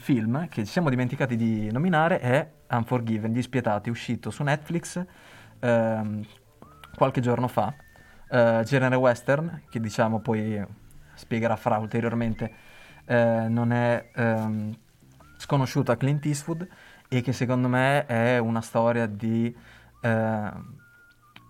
[0.00, 5.00] film che ci siamo dimenticati di nominare è Unforgiven, Gli Spietati, uscito su Netflix
[5.60, 6.26] ehm,
[6.96, 7.72] qualche giorno fa.
[8.28, 10.60] Eh, genere western, che diciamo poi
[11.14, 12.52] spiegherà Fra ulteriormente,
[13.04, 14.76] eh, non è ehm,
[15.36, 16.66] sconosciuto a Clint Eastwood
[17.08, 19.56] e che secondo me è una storia di
[20.00, 20.50] eh,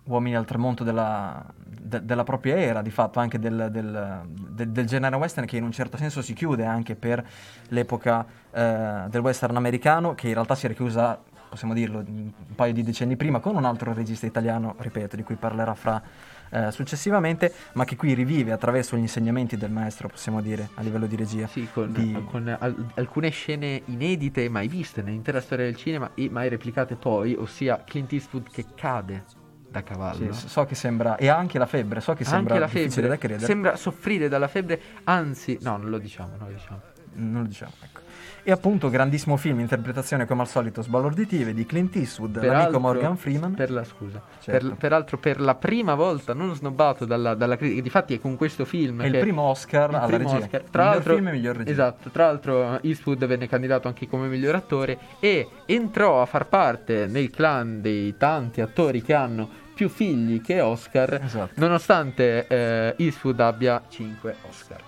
[0.09, 4.87] uomini al tramonto della, de- della propria era, di fatto anche del, del- del- del
[4.87, 7.25] genere western che in un certo senso si chiude anche per
[7.69, 11.19] l'epoca eh, del western americano che in realtà si era chiusa
[11.49, 15.37] possiamo dirlo, un paio di decenni prima, con un altro regista italiano, ripeto, di cui
[15.37, 16.03] parlerà fra
[16.51, 21.07] eh, successivamente, ma che qui rivive attraverso gli insegnamenti del maestro, possiamo dire, a livello
[21.07, 21.47] di regia.
[21.47, 26.29] Sì, con, di- con al- alcune scene inedite mai viste nell'intera storia del cinema e
[26.29, 29.25] mai replicate poi, ossia Clint Eastwood che cade
[29.69, 30.33] da cavallo.
[30.33, 33.09] Sì, so che sembra, e anche la febbre, so che sembra Anche la difficile febbre
[33.09, 33.47] da credere.
[33.47, 36.81] sembra soffrire dalla febbre, anzi, no, non lo diciamo, non lo diciamo.
[37.15, 38.01] Non lo diciamo, ecco.
[38.49, 43.53] E appunto, grandissimo film, interpretazione come al solito sbalorditive di Clint Eastwood, l'amico Morgan Freeman.
[43.53, 44.69] Per la scusa, Certo.
[44.69, 48.65] per- peraltro per la prima volta non snobbato dalla, dalla critica, difatti è con questo
[48.65, 50.45] film È il primo Oscar il alla primo regia.
[50.47, 50.63] Oscar.
[50.71, 51.71] Tra l'altro, film e miglior regia.
[51.71, 57.07] Esatto, tra l'altro Eastwood venne candidato anche come miglior attore e entrò a far parte
[57.07, 61.53] nel clan dei tanti attori che hanno più figli che Oscar, Esatto.
[61.57, 64.81] nonostante eh, Eastwood abbia 5 Oscar.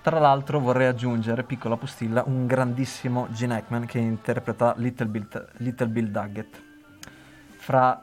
[0.00, 5.88] Tra l'altro vorrei aggiungere, piccola postilla, un grandissimo Gene Hackman che interpreta Little Bill, Little
[5.88, 6.62] Bill Duggett.
[7.56, 8.02] Fra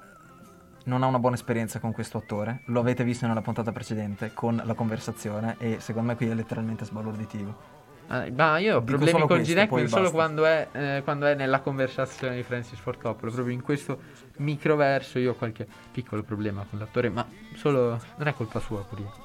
[0.85, 4.61] non ha una buona esperienza con questo attore, lo avete visto nella puntata precedente con
[4.63, 7.73] la conversazione e secondo me qui è letteralmente sbalorditivo.
[8.07, 11.01] Ah, ma io ho Dico problemi con questo, Gene Hackman poi solo quando è, eh,
[11.03, 13.31] quando è nella conversazione di Francis Ford Coppola.
[13.31, 13.99] Proprio in questo
[14.37, 19.01] microverso io ho qualche piccolo problema con l'attore, ma solo non è colpa sua pure
[19.01, 19.24] io.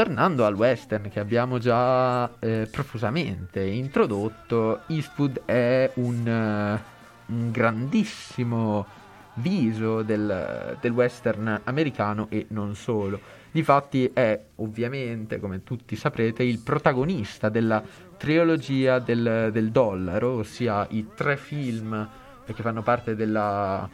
[0.00, 6.82] Tornando al western che abbiamo già eh, profusamente introdotto, Eastwood è un, eh,
[7.26, 8.86] un grandissimo
[9.34, 13.20] viso del, del western americano e non solo.
[13.50, 17.82] Difatti è ovviamente, come tutti saprete, il protagonista della
[18.16, 22.08] trilogia del, del dollaro, ossia i tre film
[22.46, 23.86] che fanno parte della,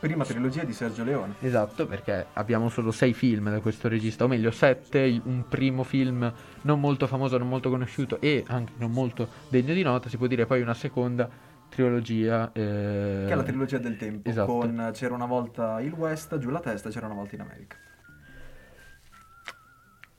[0.00, 1.34] Prima trilogia di Sergio Leone.
[1.40, 6.32] Esatto, perché abbiamo solo sei film da questo regista, o meglio sette, un primo film
[6.62, 10.26] non molto famoso, non molto conosciuto e anche non molto degno di nota, si può
[10.26, 11.28] dire poi una seconda
[11.68, 12.50] trilogia.
[12.52, 14.50] eh, Che è la trilogia del tempo, Esatto.
[14.50, 17.76] con C'era una volta il West, giù la testa, c'era una volta in America.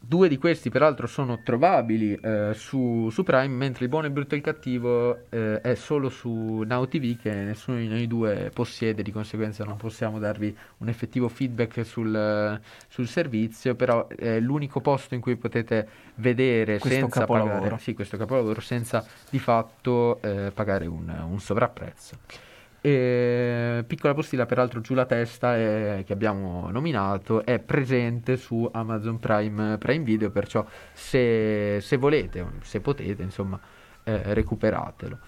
[0.03, 4.33] Due di questi peraltro sono trovabili eh, su, su Prime, mentre Il buono, il brutto
[4.33, 9.03] e il cattivo eh, è solo su Now TV che nessuno di noi due possiede,
[9.03, 15.13] di conseguenza non possiamo darvi un effettivo feedback sul, sul servizio, però è l'unico posto
[15.13, 17.59] in cui potete vedere Questo senza capolavoro.
[17.59, 22.49] pagare, sì, questo capolavoro senza di fatto eh, pagare un, un sovrapprezzo.
[22.83, 29.19] E, piccola postilla, peraltro, giù la testa eh, che abbiamo nominato è presente su Amazon
[29.19, 33.59] Prime, Prime Video, perciò se, se volete, se potete, insomma,
[34.03, 35.19] eh, recuperatelo.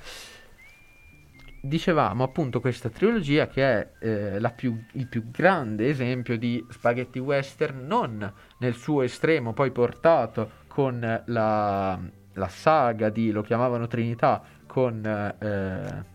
[1.62, 7.86] Dicevamo appunto questa trilogia che è eh, più- il più grande esempio di spaghetti western,
[7.86, 12.00] non nel suo estremo poi portato con la,
[12.34, 16.12] la saga di, lo chiamavano Trinità, con eh,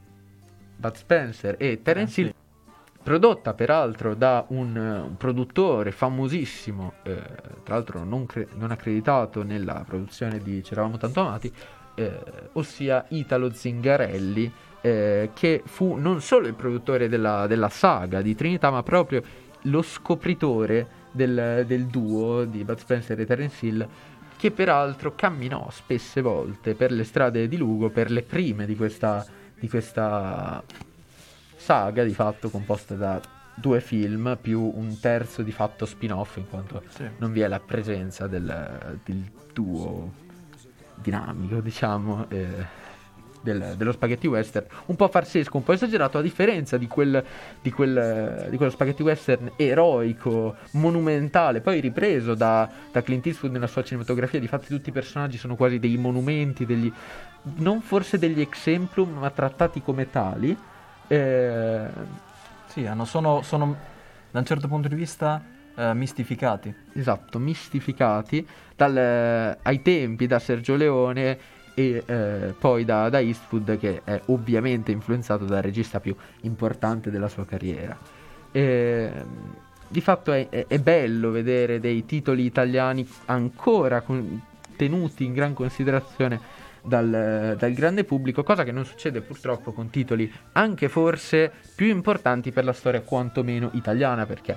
[0.78, 2.34] Bud Spencer e Terence Ah, Hill,
[3.02, 7.20] prodotta peraltro da un, eh, un produttore famosissimo, eh,
[7.64, 11.52] tra l'altro non, cre- non accreditato nella produzione di C'eravamo tanto amati,
[11.94, 12.20] eh,
[12.52, 18.70] ossia Italo Zingarelli, eh, che fu non solo il produttore della, della saga di Trinità,
[18.70, 19.22] ma proprio
[19.62, 23.88] lo scopritore del, del duo di Bud Spencer e Terence Hill,
[24.36, 29.26] che peraltro camminò spesse volte per le strade di Lugo per le prime di questa,
[29.59, 30.62] di questa
[31.57, 33.21] saga di fatto composta da
[33.55, 37.09] due film più un terzo di fatto spin-off in quanto Sì.
[37.18, 40.12] non vi è la presenza del, del duo
[40.94, 42.87] dinamico diciamo eh,
[43.40, 47.24] del- dello spaghetti western un po' farsesco un po' esagerato a differenza di quel
[47.62, 53.66] di, quel, di quello spaghetti western eroico monumentale poi ripreso da, da Clint Eastwood nella
[53.66, 56.92] sua cinematografia di fatto tutti i personaggi sono quasi dei monumenti degli
[57.57, 60.57] non forse degli exemplum ma trattati come tali
[61.07, 61.87] eh,
[62.66, 63.77] Sì, hanno- sono, sono
[64.31, 65.42] da un certo punto di vista
[65.74, 66.74] eh, mistificati.
[66.94, 68.46] esatto, mistificati
[68.77, 71.38] dal- ai tempi da Sergio Leone
[71.78, 77.28] e eh, poi da, da Eastwood che è ovviamente influenzato dal regista più importante della
[77.28, 77.96] sua carriera.
[78.50, 79.10] E,
[79.86, 84.42] di fatto è, è- è bello vedere dei titoli italiani ancora con-
[84.74, 86.40] tenuti in gran considerazione
[86.82, 92.50] dal, dal grande pubblico, cosa che non succede purtroppo con titoli anche forse più importanti
[92.50, 94.56] per la storia quantomeno italiana, perché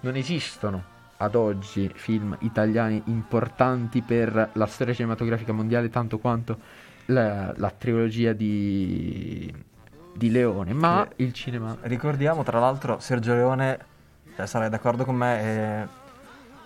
[0.00, 6.58] non esistono ad oggi film italiani importanti per la storia cinematografica mondiale tanto quanto
[7.06, 9.52] la, la trilogia di,
[10.14, 11.22] di Leone, ma Sì.
[11.22, 11.76] il cinema...
[11.82, 13.78] Ricordiamo tra l'altro Sergio Leone,
[14.36, 15.88] eh, sarai d'accordo con me, eh,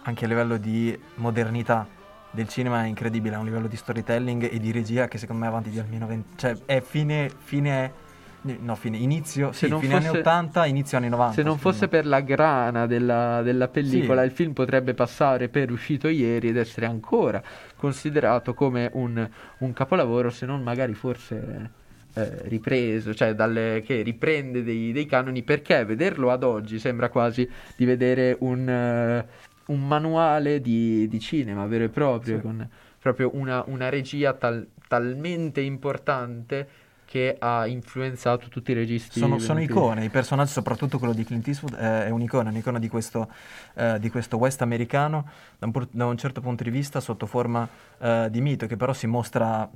[0.02, 1.86] anche a livello di modernità
[2.30, 5.48] del cinema è incredibile, a un livello di storytelling e di regia che secondo me
[5.48, 6.36] è avanti di almeno 20...
[6.36, 8.01] cioè è fine, fine
[8.44, 11.34] No, fine, inizio, sì, fine anni fosse- 80, inizio anni 90.
[11.34, 14.26] Se non fosse per la grana della, della pellicola, Sì.
[14.26, 17.40] il film potrebbe passare per uscito ieri ed essere ancora
[17.76, 19.28] considerato come un,
[19.58, 21.70] un capolavoro, se non magari forse
[22.14, 27.48] eh, ripreso, cioè dalle, che riprende dei, dei canoni, perché vederlo ad oggi sembra quasi
[27.76, 29.24] di vedere un, eh,
[29.66, 32.42] un manuale di, di cinema vero e proprio, Sì.
[32.42, 32.68] con
[32.98, 36.68] proprio una, una regia tal- talmente importante
[37.12, 39.20] che ha influenzato tutti i registi.
[39.20, 42.88] Sono, sono icone, i personaggi, soprattutto quello di Clint Eastwood, eh, è un'icona, un'icona di
[42.88, 43.28] questo,
[43.74, 47.68] eh, di questo West americano, da un, da un certo punto di vista, sotto forma
[47.98, 49.68] eh, di mito, che però si mostra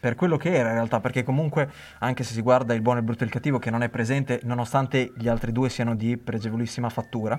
[0.00, 3.04] per quello che era in realtà, perché comunque, anche se si guarda il buono, il
[3.04, 6.88] brutto e il cattivo, che non è presente, nonostante gli altri due siano di pregevolissima
[6.88, 7.38] fattura,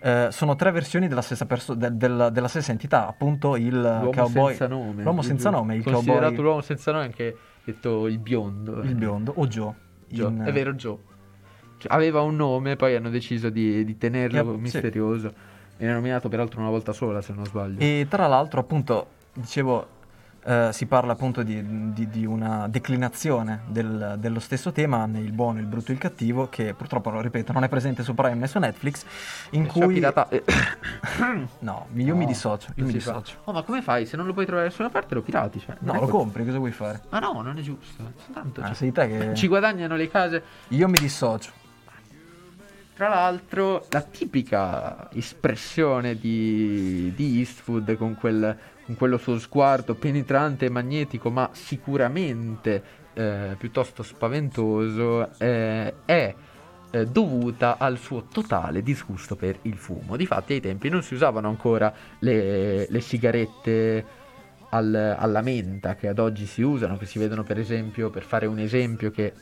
[0.00, 4.10] eh, sono tre versioni della stessa, perso- del- del- della stessa entità, appunto il L'uomo
[4.12, 5.02] cowboy, senza nome.
[5.02, 7.36] l'uomo senza nome, il Considerato cowboy, l'uomo senza nome anche
[7.66, 8.82] detto il biondo.
[8.82, 9.74] il biondo, o Joe.
[10.08, 10.30] Joe.
[10.30, 10.96] in- È vero, Joe.
[11.78, 14.60] Cioè, aveva un nome, poi hanno deciso di, di tenerlo Che- sì.
[14.60, 15.32] misterioso.
[15.76, 17.80] Viene nominato peraltro una volta sola, se non sbaglio.
[17.80, 19.86] E tra l'altro, appunto, dicevo,
[20.46, 25.58] eh, si parla appunto di, di- di una declinazione del- dello stesso tema nel buono,
[25.58, 28.46] il brutto e il cattivo, che purtroppo, lo ripeto, non è presente su Prime né
[28.46, 29.04] su Netflix,
[29.50, 29.94] in Perciò cui...
[29.94, 30.28] pirata-
[31.60, 33.38] No, io mi no, dissocio, io mi dissocio.
[33.44, 34.06] Oh, ma come fai?
[34.06, 35.74] Se non lo puoi trovare da nessuna parte lo pirati, cioè.
[35.80, 36.10] No, lo così.
[36.12, 37.00] compri, cosa vuoi fare?
[37.10, 38.12] Ma no, non è giusto.
[38.32, 39.34] Tanto, Ah, cioè, sei te che...
[39.34, 40.42] Ci guadagnano le case.
[40.68, 41.50] Io mi dissocio.
[42.94, 48.56] Tra l'altro, la tipica espressione di, di Eastwood con, quel-
[48.86, 52.82] con quello suo sguardo penetrante e magnetico, ma sicuramente
[53.14, 56.34] eh, piuttosto spaventoso, eh, è
[56.90, 60.16] eh, dovuta al suo totale disgusto per il fumo.
[60.16, 64.04] Difatti, ai tempi non si usavano ancora le, le sigarette
[64.70, 68.46] al- alla menta che ad oggi si usano, che si vedono per esempio, per fare
[68.46, 69.32] un esempio che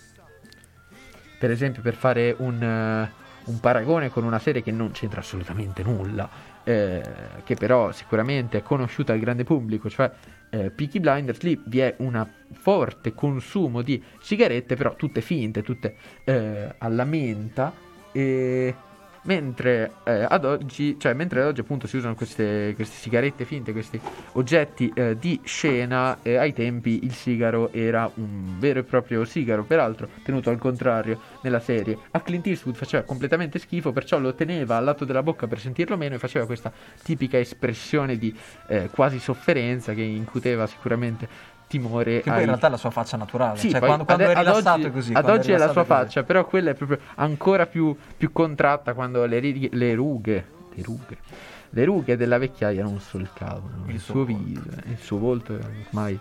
[1.39, 3.13] per esempio per fare un, eh,
[3.45, 6.27] un paragone con una serie che non c'entra assolutamente nulla,
[6.65, 7.03] eh,
[7.45, 10.11] che però sicuramente è conosciuta al grande pubblico, cioè
[10.51, 15.97] eh, Peaky Blinders, lì vi è un forte consumo di sigarette, però tutte finte, tutte
[16.25, 17.73] eh, alla menta,
[18.13, 18.75] e
[19.25, 23.73] mentre eh, ad oggi, cioè mentre ad oggi appunto si usano queste, queste sigarette finte,
[23.73, 24.01] questi
[24.33, 29.65] oggetti eh, di scena, eh, ai tempi il sigaro era un vero e proprio sigaro,
[29.65, 31.97] peraltro tenuto al contrario nella serie.
[32.13, 35.97] A Clint Eastwood faceva completamente schifo, perciò lo teneva al lato della bocca per sentirlo
[35.97, 36.73] meno e faceva questa
[37.03, 38.35] tipica espressione di
[38.69, 42.91] eh, quasi sofferenza che incuteva sicuramente timore Che poi ai- in realtà è la sua
[42.91, 43.59] faccia naturale.
[43.59, 45.13] sì, cioè, poi quando, quando ade- è ad rilassato oggi, è così.
[45.13, 48.95] Ad oggi è la rilassato sua faccia, però quella è proprio ancora più, più contratta
[48.95, 51.17] quando le, le rughe, le rughe,
[51.71, 54.43] le rughe della vecchiaia non solcavano il, Il suo suo volto.
[54.45, 55.59] viso, eh, il suo volto
[55.89, 56.19] ormai.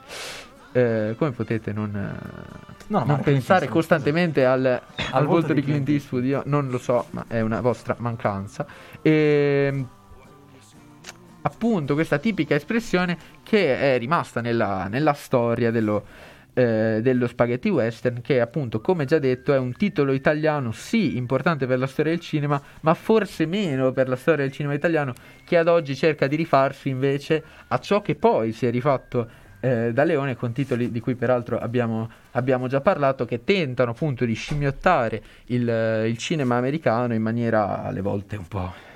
[0.76, 4.82] eh, come potete non, eh, No, no, non pensare costantemente al,
[5.12, 6.26] al volto di Clint Clint Eastwood?
[6.26, 8.66] Io non lo so, ma è una vostra mancanza.
[9.02, 9.86] E
[11.44, 16.06] appunto questa tipica espressione che è rimasta nella, nella storia dello,
[16.54, 21.66] eh, dello spaghetti western che appunto come già detto è un titolo italiano sì importante
[21.66, 25.14] per la storia del cinema ma forse meno per la storia del cinema italiano
[25.46, 29.94] che ad oggi cerca di rifarsi invece a ciò che poi si è rifatto eh,
[29.94, 34.34] da Leone con titoli di cui peraltro abbiamo, abbiamo già parlato che tentano appunto di
[34.34, 38.92] scimmiottare il, il cinema americano in maniera alle volte un po'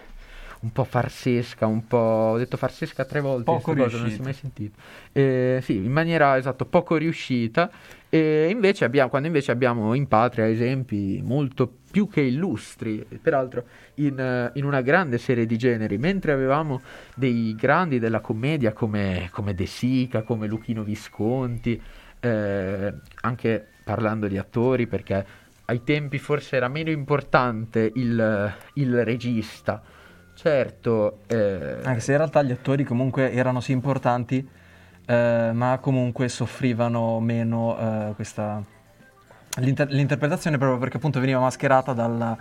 [0.59, 1.97] un po' farsesca, un po'.
[2.33, 3.43] Ho detto farsesca tre volte.
[3.43, 4.23] Poco cosa, non si è riuscita.
[4.23, 4.79] mai sentito.
[5.11, 7.69] Eh, sì, in maniera esatto, poco riuscita.
[8.09, 14.51] E invece abbiamo, quando invece abbiamo in patria esempi molto più che illustri, peraltro in,
[14.53, 16.81] in una grande serie di generi, mentre avevamo
[17.15, 21.81] dei grandi della commedia come, come De Sica, come Luchino Visconti,
[22.19, 25.25] eh, anche parlando di attori, perché
[25.65, 29.81] ai tempi forse era meno importante il, il regista.
[30.37, 34.47] Certo, eh, Anche se in realtà gli attori comunque erano sì importanti,
[35.03, 38.63] eh, ma comunque soffrivano meno eh, questa...
[39.55, 42.37] l'inter- l'interpretazione proprio perché appunto veniva mascherata dal,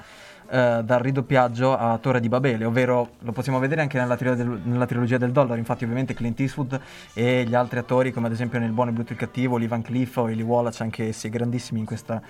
[0.51, 4.61] eh, dal ridoppiaggio a Torre di Babele, ovvero lo possiamo vedere anche nella, trilogia del,
[4.62, 6.78] nella trilogia del dollaro, infatti ovviamente Clint Eastwood
[7.14, 9.80] e gli altri attori come ad esempio nel Buono, il Brutto e Cattivo, Lee Van
[9.80, 12.20] Cleef o Eli Wallach, anche essi grandissimi in questa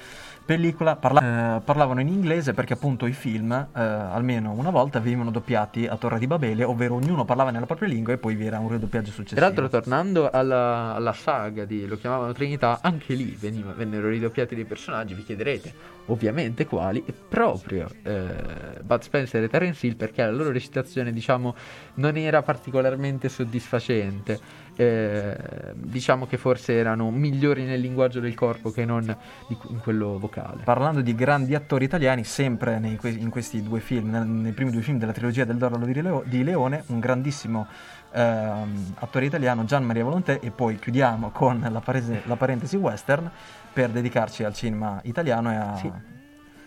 [0.47, 5.33] pellicola, parla- eh, parlavano in inglese perché appunto i film eh, almeno una volta venivano
[5.33, 8.61] doppiati a Torre di Babele, ovvero ognuno parlava nella propria lingua e poi vi era
[8.61, 9.41] un ridoppiaggio successivo.
[9.41, 14.65] Peraltro, tornando alla, alla saga di Lo chiamavano Trinità, anche lì veniva- vennero ridoppiati dei
[14.65, 15.15] personaggi.
[15.15, 20.53] Vi chiederete ovviamente quali, e proprio eh, Bud Spencer e Terence Hill perché la loro
[20.53, 21.57] recitazione diciamo
[21.95, 24.39] non era particolarmente soddisfacente
[24.77, 25.37] eh,
[25.75, 29.03] diciamo che forse erano migliori nel linguaggio del corpo che non
[29.49, 34.11] di, in quello vocale parlando di grandi attori italiani sempre nei, in questi due film
[34.11, 37.67] nel, nei primi due film della trilogia del Dorlo di, Leo, di Leone un grandissimo
[38.13, 43.31] ehm, attore italiano Gian Maria Volontè e poi chiudiamo con la, parese, la parentesi western
[43.73, 45.77] per dedicarci al cinema italiano e a...
[45.77, 45.93] Sì.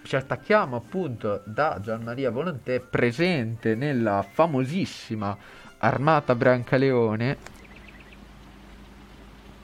[0.01, 5.37] Ci attacchiamo appunto da Gian Maria Volontè presente nella famosissima
[5.79, 7.57] Armata Brancaleone.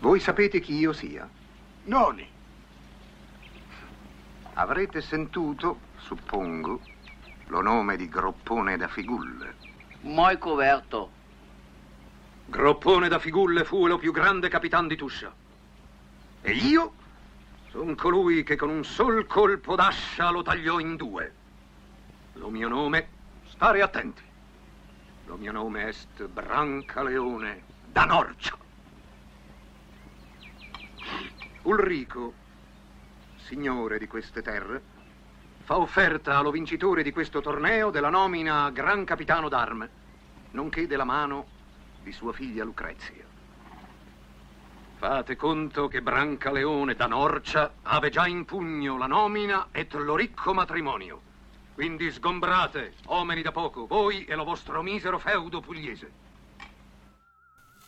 [0.05, 1.27] Voi sapete chi io sia?
[1.85, 2.29] Noni.
[4.53, 6.79] Avrete sentito, suppongo,
[7.47, 9.55] lo nome di Groppone da Figulle.
[10.01, 11.09] Mai coperto.
[12.45, 15.33] Groppone da Figulle fu lo più grande capitan di Tuscia.
[16.41, 16.93] E io
[17.71, 21.33] sono colui che con un sol colpo d'ascia lo tagliò in due.
[22.33, 23.07] Lo mio nome,
[23.47, 24.21] stare attenti,
[25.25, 28.64] lo mio nome est Brancaleone da Norcia.
[31.63, 32.33] Ulrico,
[33.37, 34.81] signore di queste terre,
[35.63, 39.89] fa offerta allo vincitore di questo torneo della nomina Gran Capitano d'Arme,
[40.51, 41.47] nonché della mano
[42.03, 43.23] di sua figlia Lucrezia.
[44.97, 50.53] Fate conto che Brancaleone da Norcia ave già in pugno la nomina et lo ricco
[50.53, 51.21] matrimonio.
[51.73, 56.24] Quindi sgombrate, uomini da poco, voi e lo vostro misero feudo pugliese.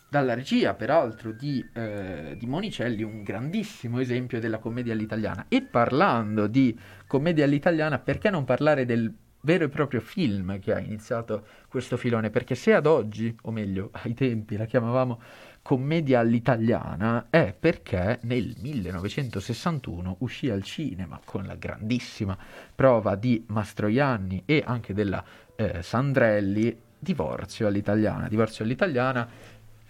[0.09, 5.45] Dalla regia, peraltro, di, eh, di Monicelli, un grandissimo esempio della commedia all'italiana.
[5.49, 10.79] E parlando di commedia all'italiana, perché non parlare del vero e proprio film che ha
[10.79, 15.21] iniziato questo filone, perché se ad oggi, o meglio ai tempi, la chiamavamo
[15.61, 22.37] commedia all'italiana, è perché nel 1961 uscì al cinema con la grandissima
[22.73, 25.23] prova di Mastroianni e anche della
[25.55, 28.27] eh, Sandrelli, Divorzio all'italiana.
[28.27, 29.27] Divorzio all'italiana,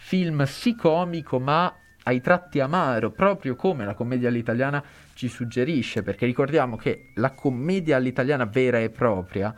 [0.08, 4.82] film sì comico ma ai tratti amaro, proprio come la commedia all'italiana
[5.14, 9.54] ci suggerisce, perché ricordiamo che la commedia all'italiana vera e propria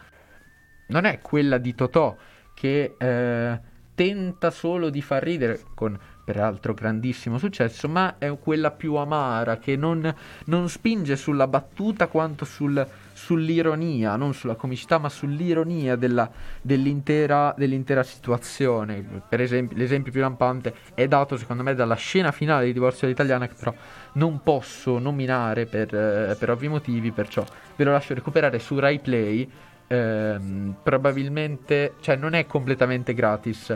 [0.88, 2.18] non è quella di Totò
[2.56, 3.60] che eh,
[3.94, 5.96] tenta solo di far ridere con
[6.30, 10.14] peraltro grandissimo successo, ma è quella più amara che non,
[10.46, 16.30] non spinge sulla battuta quanto sul, sull'ironia, non sulla comicità, ma sull'ironia della,
[16.62, 19.04] dell'intera, dell'intera, situazione.
[19.28, 23.48] Per esempio, l'esempio più lampante è dato secondo me dalla scena finale di Divorzio all'italiana,
[23.48, 23.74] che però
[24.14, 27.44] non posso nominare per, eh, per ovvi motivi, perciò
[27.76, 29.50] ve lo lascio recuperare su Rai Play.
[29.88, 33.76] Ehm, probabilmente, cioè non è completamente gratis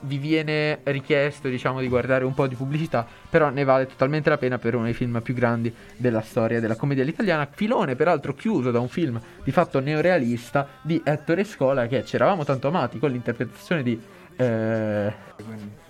[0.00, 4.38] vi viene richiesto diciamo di guardare un po' di pubblicità però ne vale totalmente la
[4.38, 7.48] pena per uno dei film più grandi della storia della commedia all'italiana.
[7.50, 12.44] Filone peraltro chiuso da un film di fatto neorealista di Ettore Scola che ci eravamo
[12.44, 14.00] tanto amati con l'interpretazione di
[14.36, 15.12] eh,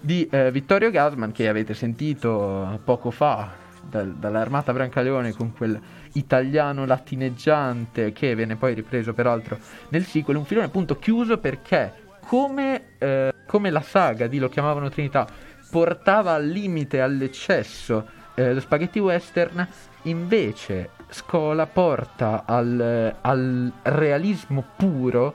[0.01, 3.53] di eh, Vittorio Gasman che avete sentito poco fa
[3.89, 5.81] dal, dall'Armata Brancaleone con quel
[6.15, 10.37] italiano latineggiante che viene poi ripreso peraltro nel sequel.
[10.37, 11.93] Un filone appunto chiuso perché
[12.27, 15.29] come, eh, come la saga di Lo chiamavano Trinità
[15.71, 19.65] portava al limite, all'eccesso eh, lo spaghetti western,
[20.03, 25.35] invece Scola porta al, al, realismo puro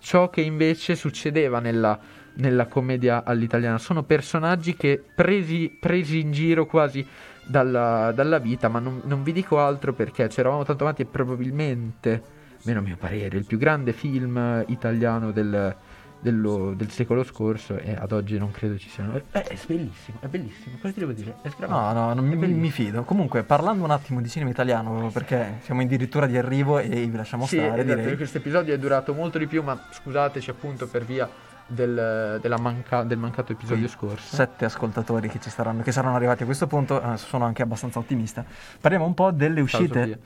[0.00, 1.96] ciò che invece succedeva nella,
[2.34, 3.78] nella commedia all'italiana.
[3.78, 7.06] Sono personaggi che presi, presi in giro quasi
[7.46, 12.22] dalla, dalla vita, ma non, non, vi dico altro perché c'eravamo tanto avanti e probabilmente,
[12.64, 15.76] meno a mio parere, il più grande film italiano del,
[16.20, 19.20] dello, del secolo scorso e ad oggi non credo ci siano.
[19.30, 20.76] È, è bellissimo, è bellissimo.
[20.80, 21.36] Cosa ti devo dire?
[21.42, 23.02] È No, no, non mi, mi, fido.
[23.04, 27.46] Comunque, parlando un attimo di cinema italiano, perché siamo addirittura di arrivo e vi lasciamo
[27.46, 27.82] sì, stare.
[27.82, 31.28] Esatto, questo episodio è durato molto di più, ma scusateci appunto per via
[31.66, 34.36] del, manca, del mancato episodio Quei scorso.
[34.36, 37.98] Sette ascoltatori che ci saranno, che saranno arrivati a questo punto, eh, sono anche abbastanza
[37.98, 38.44] ottimista.
[38.80, 40.18] Parliamo un po' delle uscite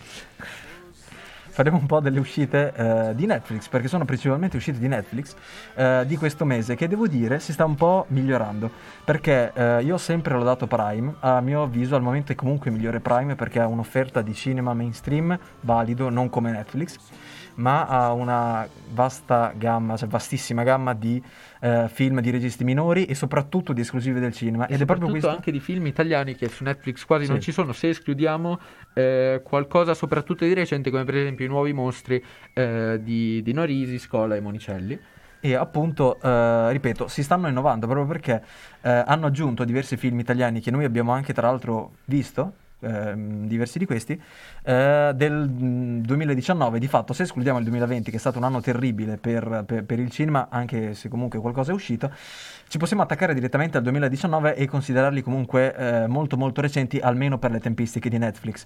[1.55, 5.37] faremo un po' delle uscite eh, di Netflix, perché sono principalmente uscite di Netflix
[5.77, 8.69] eh, di questo mese, che devo dire si sta un po' migliorando,
[9.05, 13.37] perché eh, io sempre lodato Prime, a mio avviso al momento è comunque migliore Prime
[13.37, 16.99] perché ha un'offerta di cinema mainstream valido, non come Netflix
[17.57, 21.23] ma ha una vasta gamma, cioè vastissima gamma di
[21.65, 24.67] eh, film di registi minori e soprattutto di esclusive del cinema.
[24.67, 25.31] Ed è proprio questo.
[25.31, 27.31] anche di film italiani che su Netflix quasi sì.
[27.31, 28.61] non ci sono, se escludiamo
[28.93, 33.99] eh, qualcosa soprattutto di recente, come per esempio i nuovi mostri eh, di, di Norisi,
[33.99, 35.01] Scola e Monicelli
[35.41, 38.43] e appunto, eh, ripeto, si stanno innovando proprio perché
[38.83, 42.53] eh, hanno aggiunto diversi film italiani che noi abbiamo anche tra l'altro visto
[42.85, 44.21] ehm, diversi di questi,
[44.63, 46.79] eh, del mm, 2019.
[46.79, 49.99] Di fatto, se escludiamo il 2020, che è stato un anno terribile per, per- per
[49.99, 52.11] il cinema, anche se comunque qualcosa è uscito,
[52.69, 57.51] ci possiamo attaccare direttamente al 2019 e considerarli comunque eh, molto molto recenti, almeno per
[57.51, 58.65] le tempistiche di Netflix.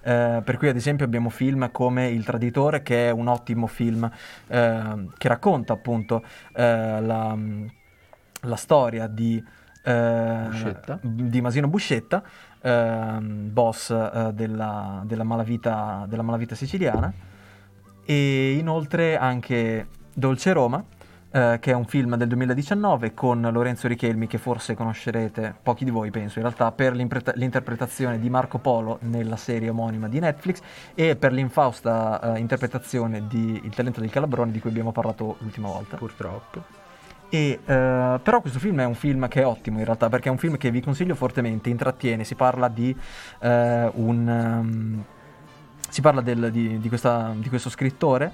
[0.00, 4.08] Eh, per cui ad esempio abbiamo film come Il Traditore, che è un ottimo film
[4.46, 6.22] eh, che racconta appunto
[6.54, 7.36] eh, la,
[8.42, 9.42] la storia di,
[9.82, 10.98] eh, Buscetta.
[11.02, 12.22] di Masino Buscetta,
[12.68, 17.12] ehm, boss eh, della, della malavita, della malavita siciliana,
[18.04, 20.82] e inoltre anche Dolce Roma,
[21.30, 25.90] eh, che è un film del 2019 con Lorenzo Richelmi, che forse conoscerete, pochi di
[25.90, 30.60] voi penso in realtà, per l'interpretazione di Marco Polo nella serie omonima di Netflix
[30.94, 35.68] e per l'infausta eh, interpretazione di Il talento del Calabrone di cui abbiamo parlato l'ultima
[35.68, 35.96] volta.
[35.96, 36.77] Purtroppo.
[37.30, 40.32] E, eh, però questo film è un film che è ottimo in realtà perché è
[40.32, 42.94] un film che vi consiglio fortemente, intrattiene, si parla di
[43.40, 44.28] eh, un...
[44.28, 45.04] ehm,
[45.90, 48.32] si parla del- di, di questa- di questo scrittore,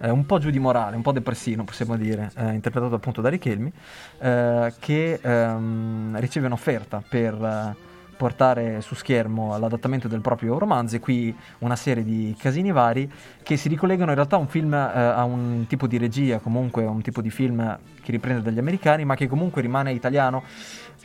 [0.00, 3.28] eh, un po' giù di morale, un po' depressino possiamo dire, eh, interpretato appunto da
[3.28, 3.72] Richelmi,
[4.18, 7.76] eh, che ehm, riceve un'offerta per
[8.16, 13.10] portare su schermo l'adattamento del proprio romanzo e qui una serie di casini vari
[13.42, 16.84] che si ricollegano in realtà a un film, eh, a un tipo di regia, comunque
[16.84, 20.42] a un tipo di film che riprende dagli americani, ma che comunque rimane italiano,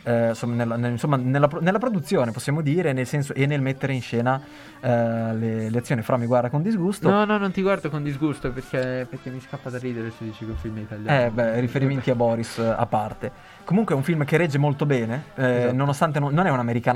[0.04, 3.92] eh, insomma, nella, nel- insomma, nella nella produzione possiamo dire, nel senso, e nel mettere
[3.92, 4.40] in scena
[4.80, 4.88] eh,
[5.34, 7.08] le, le azioni fra mi guarda con disgusto.
[7.08, 10.40] No, no, non ti guardo con disgusto perché, perché mi scappa da ridere se dici
[10.44, 11.26] che è un film italiano.
[11.26, 13.30] Eh, beh, riferimenti a Boris a parte.
[13.64, 15.74] Comunque è un film che regge molto bene, eh, Esatto.
[15.76, 16.50] nonostante non, non è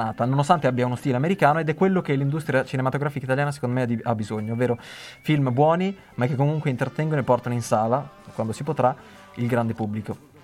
[0.07, 4.01] un'americanata, nonostante abbia uno stile americano ed è quello che l'industria cinematografica italiana secondo me
[4.03, 8.63] ha, bisogno, ovvero film buoni ma che comunque intrattengono e portano in sala, quando si
[8.63, 8.95] potrà,
[9.37, 10.35] il grande pubblico.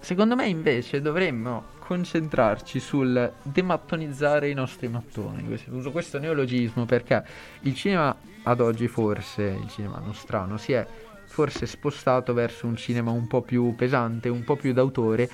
[0.00, 5.58] Secondo me invece dovremmo concentrarci sul demattonizzare i nostri mattoni.
[5.68, 7.22] Uso questo neologismo perché
[7.62, 10.86] il cinema ad oggi forse, il cinema nostrano, si è
[11.26, 15.28] forse spostato verso un cinema un po' più pesante, un po' più d'autore,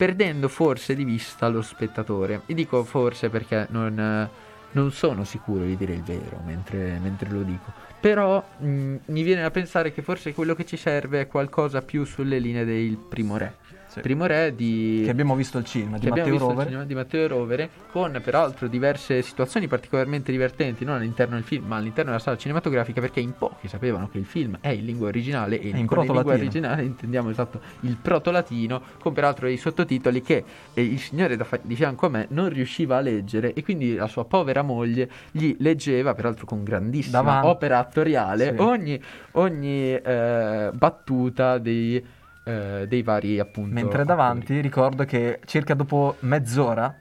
[0.00, 2.40] perdendo forse di vista lo spettatore.
[2.46, 4.30] E dico forse perché non,
[4.70, 7.70] non sono sicuro di dire il vero mentre, mentre lo dico.
[8.00, 12.04] Però mh, mi viene da pensare che forse quello che ci serve è qualcosa più
[12.04, 13.56] sulle linee del primo re.
[13.90, 14.00] Sì.
[14.00, 16.66] Primo re di Che abbiamo visto il cinema di Matteo Rovere.
[16.66, 21.74] cinema di Matteo Rovere con peraltro diverse situazioni particolarmente divertenti non all'interno del film ma
[21.76, 25.60] all'interno della sala cinematografica perché in pochi sapevano che il film è in lingua originale
[25.60, 31.00] e in lingua originale intendiamo esatto il proto-latino con peraltro i sottotitoli che eh, il
[31.00, 34.62] signore fa- di fianco a me non riusciva a leggere e quindi la sua povera
[34.62, 37.46] moglie gli leggeva peraltro con grandissima Davanti.
[37.48, 38.62] opera attoriale Sì.
[38.62, 42.04] ogni, ogni eh, battuta dei,
[42.44, 46.94] eh, dei vari appunto Mentre davanti ricordo che circa dopo mezz'ora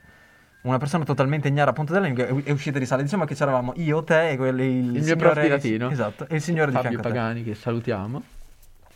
[0.61, 3.01] una persona totalmente ignara appunto della lingua è uscita di sala.
[3.01, 5.89] Diciamo che c'eravamo io, te e quelli, il, Il mio signore- prof di latino.
[5.89, 7.17] Esatto, e il signore di Fabio fianco a te.
[7.17, 8.23] Pagani che salutiamo.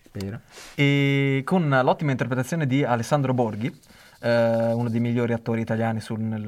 [0.03, 0.39] Spero.
[0.75, 3.73] E con l'ottima interpretazione di Alessandro Borghi,
[4.19, 6.41] eh, uno dei migliori attori italiani sul, nel-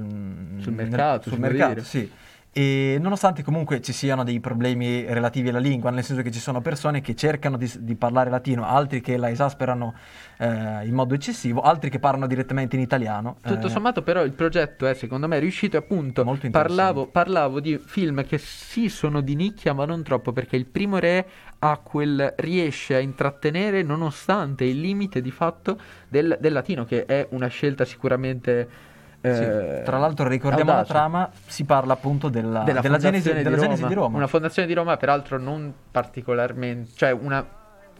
[0.61, 2.11] Sul nel- mercato, sul si può mercato, sì.
[2.57, 6.61] E nonostante comunque ci siano dei problemi relativi alla lingua, nel senso che ci sono
[6.61, 9.93] persone che cercano di, di parlare latino, altri che la esasperano
[10.37, 13.39] eh, in modo eccessivo, altri che parlano direttamente in italiano.
[13.41, 17.77] Tutto eh, sommato però il progetto è secondo me riuscito appunto Molto parlavo, parlavo di
[17.77, 21.27] film che sì sono di nicchia ma non troppo perché il primo re
[21.59, 25.77] ha quel riesce a intrattenere nonostante il limite di fatto
[26.07, 29.27] del, del latino che è una scelta sicuramente sì.
[29.29, 30.93] eh, Tra l'altro ricordiamo audace.
[30.93, 33.99] la trama, si parla appunto della, della, della genesi, fondazione, della di, genesi Roma, di
[33.99, 34.17] Roma.
[34.17, 37.45] Una fondazione di Roma, peraltro non particolarmente, cioè una,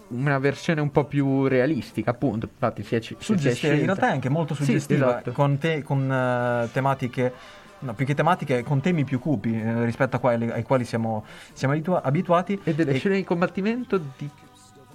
[0.09, 2.47] una versione un po' più realistica, appunto.
[2.51, 5.32] Infatti, si è, si è Suggestiva, in realtà è anche molto Sì, suggestiva, esatto.
[5.32, 7.34] con, te- con, eh, tematiche,
[7.80, 11.26] no, più che tematiche, con temi più cupi eh, rispetto a quali- ai quali siamo,
[11.53, 12.59] siamo abitua- abituati.
[12.63, 14.30] E delle E- scene di combattimento di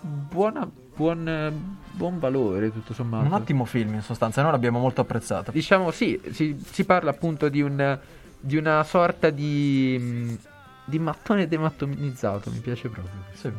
[0.02, 0.68] buona,
[1.00, 3.24] buon, buon valore, tutto sommato.
[3.24, 5.50] un ottimo film in sostanza, noi l'abbiamo molto apprezzato.
[5.50, 7.98] Diciamo sì, si, si parla appunto di, un,
[8.38, 10.38] di una sorta di,
[10.84, 13.14] di mattone demattonizzato, mi piace proprio.
[13.26, 13.52] questo.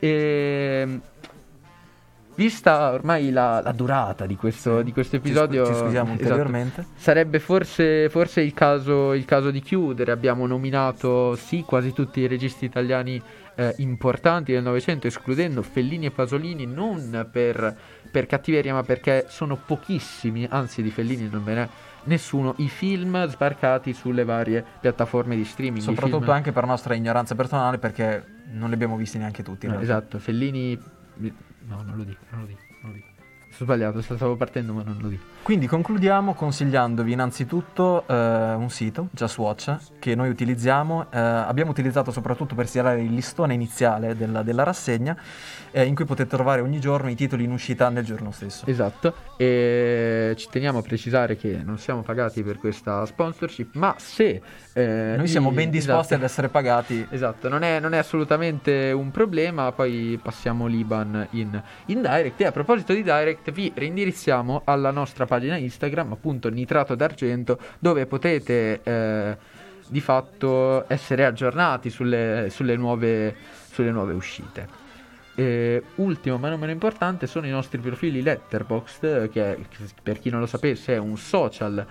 [0.00, 1.00] E,
[2.42, 6.22] vista ormai la, la durata di questo, di questo Ci scu- episodio, ci scusiamo esatto,
[6.22, 6.86] ulteriormente.
[6.96, 10.10] sarebbe forse, forse il, caso, il caso di chiudere.
[10.10, 13.22] Abbiamo nominato sì quasi tutti i registi italiani
[13.54, 17.76] eh, importanti del Novecento, escludendo Fellini e Pasolini, non per,
[18.10, 21.68] per cattiveria, ma perché sono pochissimi, anzi di Fellini non ve n'è
[22.04, 25.82] nessuno, i film sbarcati sulle varie piattaforme di streaming.
[25.82, 29.66] Soprattutto anche per nostra ignoranza personale perché non li abbiamo visti neanche tutti.
[29.66, 29.92] No, realtà.
[29.92, 30.80] esatto, Fellini...
[31.66, 33.08] No, non lo dico, non lo dico, non lo dico.
[33.50, 35.24] sbagliato, stavo partendo ma non lo dico.
[35.42, 42.12] Quindi concludiamo consigliandovi innanzitutto eh, un sito, Just Watch, che noi utilizziamo, eh, abbiamo utilizzato
[42.12, 45.16] soprattutto per stilare il listone iniziale della, della rassegna,
[45.72, 48.66] eh, in cui potete trovare ogni giorno i titoli in uscita nel giorno stesso.
[48.66, 54.40] Esatto, e ci teniamo a precisare che non siamo pagati per questa sponsorship, ma se...
[54.72, 56.14] eh, Noi siamo ben disposti esatto.
[56.14, 57.04] ad essere pagati.
[57.10, 62.46] Esatto, non è, non è assolutamente un problema, poi passiamo l'Iban in, in direct e
[62.46, 68.80] a proposito di direct vi rindirizziamo alla nostra pagina Instagram, appunto Nitrato d'Argento, dove potete
[68.82, 69.36] eh,
[69.88, 73.34] di fatto essere aggiornati sulle, sulle nuove,
[73.70, 74.80] sulle nuove uscite.
[75.34, 79.58] E ultimo ma non meno importante sono i nostri profili Letterboxd che è,
[80.02, 81.86] per chi non lo sapesse è un social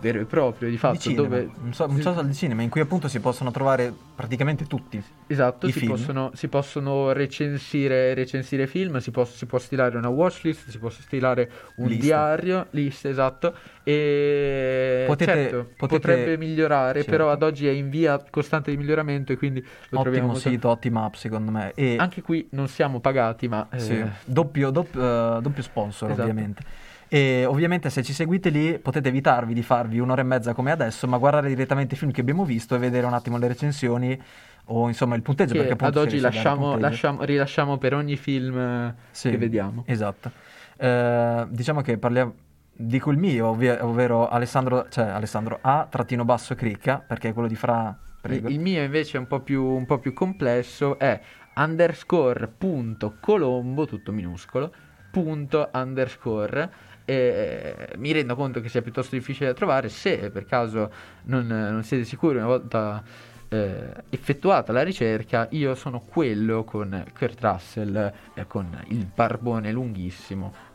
[0.00, 2.80] vero e proprio di fatto di dove un, so- un social di cinema in cui
[2.80, 5.02] appunto si possono trovare praticamente tutti.
[5.26, 5.90] Esatto, si film.
[5.92, 10.88] possono, si possono recensire, recensire film, si, pos- si può stilare una watchlist, si può
[10.88, 12.02] stilare un Liste.
[12.02, 17.10] diario, liste, esatto, e Potete- certo, potete- potrebbe migliorare, Certo.
[17.10, 21.04] però ad oggi è in via costante di miglioramento e quindi lo Ottimo sito, ottima
[21.04, 21.72] app secondo me.
[21.74, 26.28] E Anche qui non siamo pagati, ma eh, Sì, doppio, doppio, eh, doppio sponsor Esatto.
[26.28, 26.62] ovviamente.
[27.08, 31.06] E ovviamente se ci seguite lì potete evitarvi di farvi un'ora e mezza come adesso,
[31.08, 34.20] ma guardare direttamente i film che abbiamo visto e vedere un attimo le recensioni
[34.66, 35.54] o insomma il punteggio.
[35.54, 39.84] che perché ad oggi lasciamo, lasciamo- rilasciamo per ogni film eh, Sì, che vediamo.
[39.86, 40.30] Esatto.
[40.76, 42.34] Eh, diciamo che parliamo,
[42.72, 47.48] dico il mio, ovvia- ovvero Alessandro, cioè Alessandro A trattino basso cricca, perché è quello
[47.48, 48.48] di Fra, prego.
[48.48, 51.18] Il, il mio invece è un po' più, un po' più complesso, è
[51.56, 54.70] underscore punto colombo, tutto minuscolo,
[55.10, 56.70] punto underscore.
[57.08, 59.88] E mi rendo conto che sia piuttosto difficile da trovare.
[59.88, 60.92] Se per caso
[61.24, 63.02] non, non siete sicuri, una volta
[63.48, 70.66] eh, effettuata la ricerca, io sono quello con Kurt Russell, eh, con il barbone lunghissimo.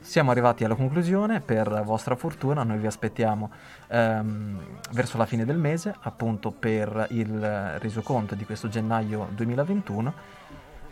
[0.00, 3.50] Siamo arrivati alla conclusione, per vostra fortuna noi vi aspettiamo
[3.88, 4.58] ehm,
[4.92, 10.14] verso la fine del mese, appunto per il eh, resoconto di questo gennaio 2021.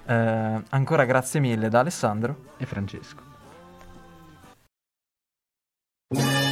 [0.06, 2.52] Eh, ancora grazie mille da Alessandro.
[2.58, 3.25] E Francesco.
[6.14, 6.45] Yeah.